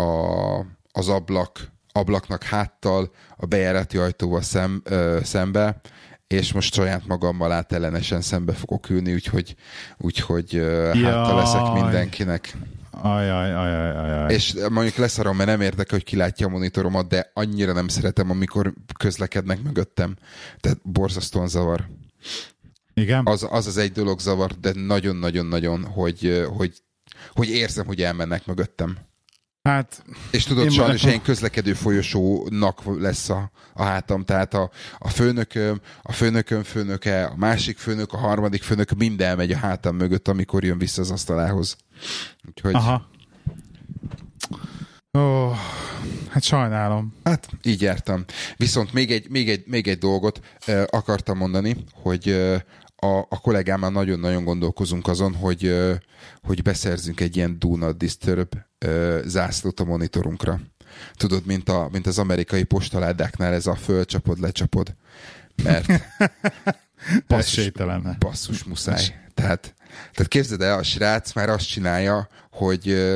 [0.02, 5.80] a, az ablak, ablaknak háttal, a bejárati ajtóval szem, ö, szembe,
[6.26, 9.54] és most saját magammal átellenesen szembe fogok ülni, úgyhogy,
[9.98, 10.54] úgyhogy
[10.92, 12.56] háttal leszek mindenkinek.
[12.90, 14.34] Ajaj, ajaj, ajaj.
[14.34, 18.72] És mondjuk leszarom, mert nem érdekel, hogy kilátja a monitoromat, de annyira nem szeretem, amikor
[18.98, 20.16] közlekednek mögöttem.
[20.60, 21.88] Tehát borzasztóan zavar.
[22.94, 23.26] Igen?
[23.26, 26.72] Az, az az egy dolog zavar, de nagyon-nagyon-nagyon, hogy, hogy,
[27.32, 28.98] hogy érzem, hogy elmennek mögöttem.
[29.62, 35.08] Hát, és tudod, én sajnos ilyen közlekedő folyosónak lesz a, a hátam, tehát a, a
[35.08, 40.28] főnököm, a főnököm főnöke, a másik főnök, a harmadik főnök minden megy a hátam mögött,
[40.28, 41.76] amikor jön vissza az asztalához.
[42.48, 42.74] Úgyhogy...
[42.74, 43.10] Aha.
[45.18, 45.56] Ó, oh,
[46.28, 47.14] hát sajnálom.
[47.24, 48.24] Hát így jártam.
[48.56, 52.60] Viszont még egy, még egy, még egy dolgot uh, akartam mondani, hogy uh,
[52.96, 55.94] a, a kollégámmal nagyon-nagyon gondolkozunk azon, hogy, uh,
[56.42, 58.54] hogy beszerzünk egy ilyen Do Not Disturb
[58.86, 60.60] uh, zászlót a monitorunkra.
[61.14, 64.94] Tudod, mint, a, mint az amerikai postaládáknál ez a fölcsapod, lecsapod.
[65.62, 65.86] Mert
[67.28, 67.70] basszus,
[68.18, 69.04] basszus muszáj.
[69.34, 69.74] Tehát,
[70.12, 73.10] tehát képzeld el, a srác már azt csinálja, hogy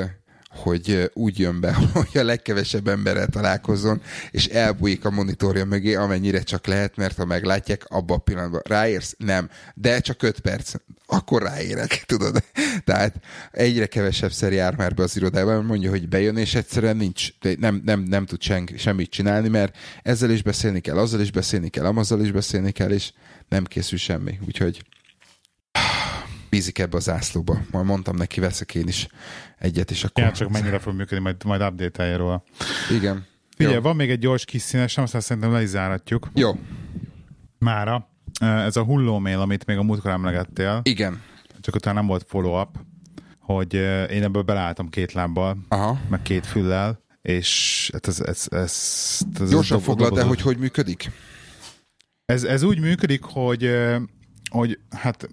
[0.56, 4.00] hogy úgy jön be, hogy a legkevesebb emberrel találkozzon,
[4.30, 9.14] és elbújik a monitorja mögé, amennyire csak lehet, mert ha meglátják, abban a pillanatban ráérsz?
[9.18, 9.50] Nem.
[9.74, 10.74] De csak 5 perc.
[11.06, 12.44] Akkor ráérek, tudod?
[12.84, 13.14] Tehát
[13.50, 17.28] egyre kevesebb jár már be az irodában, mondja, hogy bejön, és egyszerűen nincs,
[17.58, 21.68] nem, nem, nem tud sen, semmit csinálni, mert ezzel is beszélni kell, azzal is beszélni
[21.68, 23.12] kell, amazzal is beszélni kell, és
[23.48, 24.38] nem készül semmi.
[24.46, 24.82] Úgyhogy
[26.56, 27.58] bízik ebbe a zászlóba.
[27.70, 29.06] Majd mondtam neki, veszek én is
[29.58, 30.24] egyet, és akkor...
[30.24, 32.42] Ja, csak mennyire fog működni, majd, majd update róla.
[32.90, 33.26] Igen.
[33.56, 36.30] Figyelj, van még egy gyors kis színes, aztán szerintem le is záratjuk.
[36.34, 36.58] Jó.
[37.58, 38.08] Mára.
[38.40, 40.80] Ez a hullómél, amit még a múltkor emlegettél.
[40.82, 41.22] Igen.
[41.60, 42.78] Csak utána nem volt follow-up,
[43.38, 43.74] hogy
[44.10, 46.00] én ebből beleálltam két lábbal, Aha.
[46.08, 51.10] meg két füllel, és hát ez, ez, ez, ez Gyorsan foglald el, hogy hogy működik?
[52.24, 53.62] Ez, ez úgy működik, hogy
[54.56, 55.28] hogy hát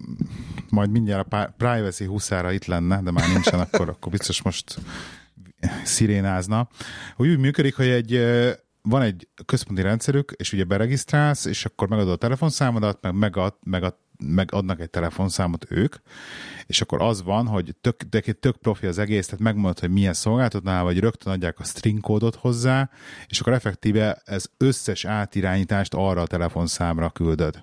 [0.68, 4.78] majd mindjárt a privacy huszára itt lenne, de már nincsen, akkor, akkor biztos most
[5.84, 6.68] szirénázna.
[7.16, 8.20] Hogy úgy működik, hogy egy
[8.88, 13.96] van egy központi rendszerük, és ugye beregisztrálsz, és akkor megadod a telefonszámodat, meg, megad, megad,
[14.18, 15.94] megadnak egy telefonszámot ők,
[16.66, 20.14] és akkor az van, hogy tök, de tök profi az egész, tehát megmondod, hogy milyen
[20.14, 22.90] szolgáltatnál, vagy rögtön adják a string kódot hozzá,
[23.26, 27.62] és akkor effektíve ez összes átirányítást arra a telefonszámra küldöd.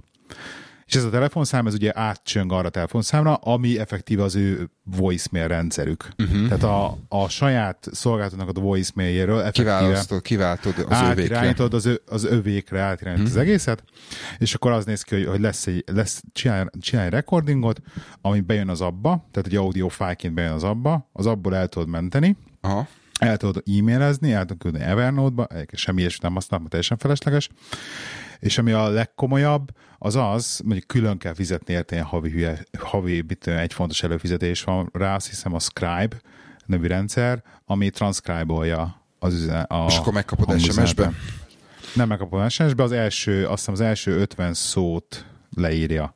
[0.92, 5.48] És ez a telefonszám, ez ugye átcsöng arra a telefonszámra, ami effektíve az ő voicemail
[5.48, 6.08] rendszerük.
[6.18, 6.48] Uh-huh.
[6.48, 11.56] Tehát a, a saját szolgáltatónak a voicemailjéről effektíve kiváltod az övékre.
[11.58, 13.42] az, ö, az övékre, átirányítod uh-huh.
[13.42, 13.84] az egészet,
[14.38, 17.82] és akkor az néz ki, hogy, hogy lesz egy, lesz, csinálj, csinálj recordingot,
[18.22, 21.88] ami bejön az abba, tehát egy audio fájként bejön az abba, az abból el tudod
[21.88, 22.88] menteni, Aha
[23.22, 27.50] el tudod e-mailezni, el tudod küldeni Evernote-ba, semmi ilyesmit nem használom, teljesen felesleges,
[28.40, 33.26] és ami a legkomolyabb, az az, hogy külön kell fizetni érte ilyen havi, hülye, havi
[33.46, 36.22] egy fontos előfizetés van rá, azt hiszem a Scribe
[36.66, 41.12] nevű rendszer, ami transzkrájbolja az üzen, a És akkor megkapod SMS-be?
[41.96, 46.16] Nem megkapod SMS-be, az első, azt hiszem az első 50 szót leírja.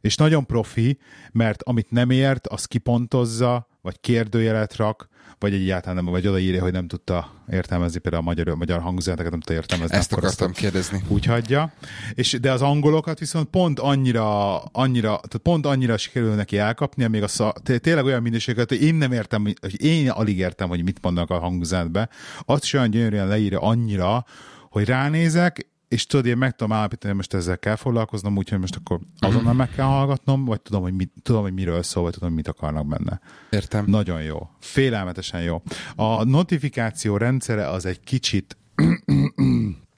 [0.00, 0.98] És nagyon profi,
[1.32, 5.10] mert amit nem ért, azt kipontozza, vagy kérdőjelet rak,
[5.42, 9.30] vagy egyáltalán nem, vagy odaírja, hogy nem tudta értelmezni például a magyar, a magyar hangüzeneteket,
[9.30, 9.96] nem tudta értelmezni.
[9.96, 11.02] Ezt akartam ezt kérdezni.
[11.08, 11.72] Úgy hagyja.
[12.14, 17.22] És, de az angolokat viszont pont annyira, annyira, tehát pont annyira sikerül neki elkapnia, még
[17.22, 20.98] a szá, tényleg olyan minőséget, hogy én nem értem, hogy én alig értem, hogy mit
[21.02, 22.08] mondanak a hangüzenetbe.
[22.44, 24.24] Azt is olyan gyönyörűen leírja annyira,
[24.70, 29.00] hogy ránézek, és tudod, én meg tudom állapítani, most ezzel kell foglalkoznom, úgyhogy most akkor
[29.18, 32.48] azonnal meg kell hallgatnom, vagy tudom, hogy, mit, tudom, hogy miről szól, vagy tudom, mit
[32.48, 33.20] akarnak benne.
[33.50, 33.84] Értem.
[33.86, 34.48] Nagyon jó.
[34.60, 35.62] Félelmetesen jó.
[35.96, 38.56] A notifikáció rendszere az egy kicsit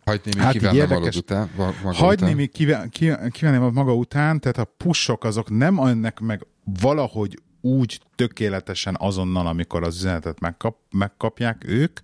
[0.04, 1.50] Hagyni még hát kívánni valód után.
[1.82, 2.50] Hagyni még
[3.30, 6.46] kívánni maga után, tehát a pushok azok nem önnek meg
[6.80, 12.00] valahogy úgy tökéletesen azonnal, amikor az üzenetet megkap, megkapják ők,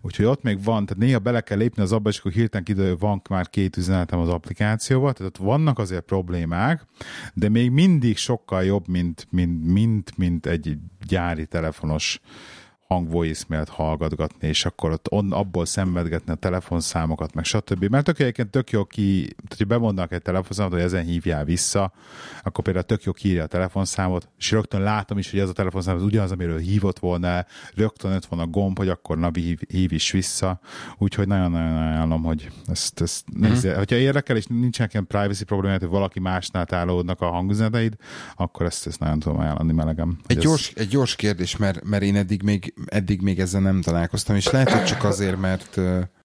[0.00, 2.96] úgyhogy ott még van, tehát néha bele kell lépni az abba, és akkor hirtelen kiderül,
[2.96, 6.86] van már két üzenetem az applikációban, tehát ott vannak azért problémák,
[7.34, 12.20] de még mindig sokkal jobb, mint, mint, mint, mint egy gyári telefonos
[12.90, 17.84] hang voicemailt hallgatgatni, és akkor ott on, abból szenvedgetni a telefonszámokat, meg stb.
[17.84, 21.92] Mert tök egyébként tök jó ki, tehát hogy bemondnak egy telefonszámot, hogy ezen hívjál vissza,
[22.42, 25.96] akkor például tök jó kiírja a telefonszámot, és rögtön látom is, hogy ez a telefonszám
[25.96, 29.92] az ugyanaz, amiről hívott volna, rögtön ott van a gomb, hogy akkor na hív, hív
[29.92, 30.60] is vissza,
[30.98, 33.50] úgyhogy nagyon-nagyon ajánlom, hogy ezt, ezt mm-hmm.
[33.50, 33.76] nézze.
[33.76, 37.94] Hogyha érdekel, és nincsenek ilyen privacy problémák, hogy valaki másnál tálódnak a hangüzeneteid,
[38.36, 40.18] akkor ezt, ezt nagyon tudom ajánlani melegem.
[40.26, 40.82] Egy gyors, ez...
[40.82, 44.70] egy gyors kérdés, mert, mert én eddig még eddig még ezzel nem találkoztam, és lehet,
[44.70, 45.80] hogy csak azért, mert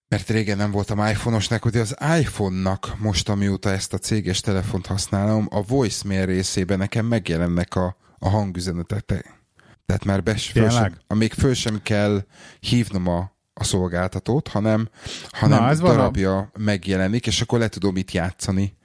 [0.08, 5.48] mert régen nem voltam iPhone-osnak, hogy az iPhone-nak most, amióta ezt a céges telefont használom,
[5.50, 9.44] a voicemail részében nekem megjelennek a, a hangüzenetek.
[9.86, 12.24] Tehát már bes, föl sem, még föl sem kell
[12.60, 14.90] hívnom a, a szolgáltatót, hanem,
[15.32, 16.60] hanem Na, ez darabja van a...
[16.60, 18.78] megjelenik, és akkor le tudom itt játszani.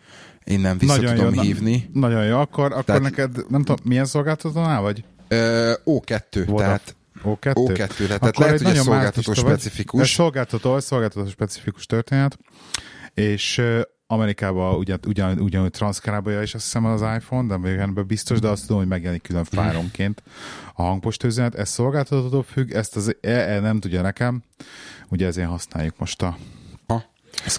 [0.44, 1.90] Innen vissza Nagyon tudom jó, hívni.
[1.92, 5.04] Na, nagyon jó, akkor, akkor Tehát, neked, nem tudom, milyen szolgáltatónál vagy?
[5.28, 6.66] Ö, O2, Vodaf.
[6.66, 7.52] tehát O2?
[7.54, 10.00] O2, tehát Akkor lehet, hogy ez szolgáltató specifikus.
[10.00, 12.38] Ez szolgáltató, szolgáltató specifikus történet,
[13.14, 13.62] és
[14.06, 18.48] Amerikában ugyan, ugyan, ugyanúgy transzkrábolja is azt hiszem az iPhone, de még ebben biztos, de
[18.48, 20.22] azt tudom, hogy megjelenik külön fáronként
[20.74, 21.54] a hangpostőzenet.
[21.54, 24.42] Ez szolgáltató függ, ezt az EE nem tudja nekem,
[25.08, 26.36] ugye ezért használjuk most a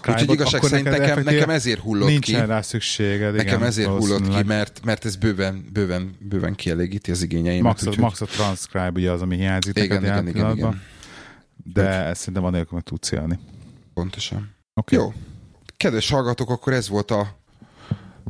[0.07, 2.31] Úgyhogy igazság szerint nekem, nekem ezért hullott nincsen ki.
[2.31, 3.35] Nincsen rá szükséged.
[3.35, 7.63] Nekem igen, ezért hullott ki, mert, mert ez bőven, bőven, bőven kielégíti az igényeimet.
[7.63, 8.03] Max, úgyhogy...
[8.03, 10.81] max a transcribe ugye az, ami hiányzik igen, igen, igen, igen.
[11.73, 13.39] De ezt szerintem van nélkül meg tudsz élni.
[13.93, 14.55] Pontosan.
[14.73, 14.99] Okay.
[14.99, 15.13] Jó.
[15.77, 17.39] Kedves hallgatók, akkor ez volt a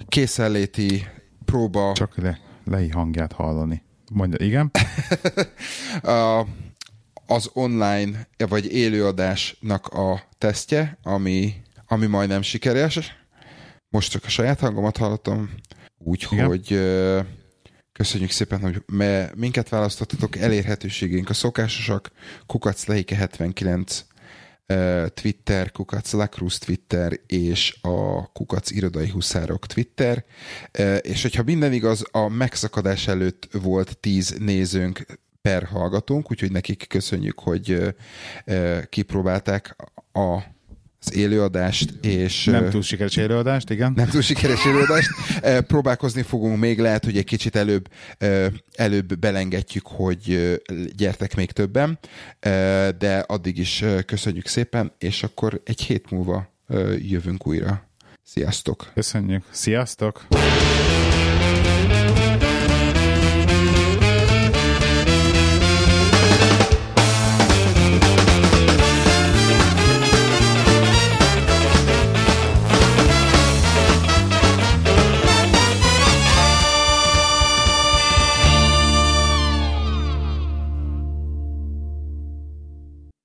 [0.08, 1.08] készenléti
[1.45, 1.93] próba.
[1.93, 3.84] Csak le, lei hangját hallani.
[4.12, 4.72] Mondja, igen?
[6.02, 6.45] a,
[7.26, 11.54] az online vagy élőadásnak a tesztje, ami,
[11.86, 13.16] ami majdnem sikeres.
[13.89, 15.50] Most csak a saját hangomat hallottam,
[15.98, 16.68] úgyhogy
[17.92, 22.12] köszönjük szépen, hogy me, minket választottatok, elérhetőségünk a szokásosak,
[22.46, 24.06] kukacleike 79
[25.14, 30.26] Twitter, Kukac Lacruz Twitter és a Kukac Irodai Huszárok Twitter.
[31.02, 35.06] És hogyha minden igaz, a megszakadás előtt volt 10 nézőnk
[35.42, 37.96] per hallgatónk, úgyhogy nekik köszönjük, hogy
[38.89, 39.76] kipróbálták
[40.14, 40.39] a
[41.06, 42.44] az élőadást, és...
[42.46, 43.94] Nem túl sikeres élőadást, igen.
[43.96, 45.10] Nem túl sikeres élőadást.
[45.68, 47.88] Próbálkozni fogunk még, lehet, hogy egy kicsit előbb,
[48.76, 50.60] előbb belengetjük, hogy
[50.96, 52.00] gyertek még többen,
[52.98, 56.54] de addig is köszönjük szépen, és akkor egy hét múlva
[56.98, 57.89] jövünk újra.
[58.24, 58.92] Sziasztok!
[58.94, 59.44] Köszönjük!
[59.50, 60.28] Sziasztok!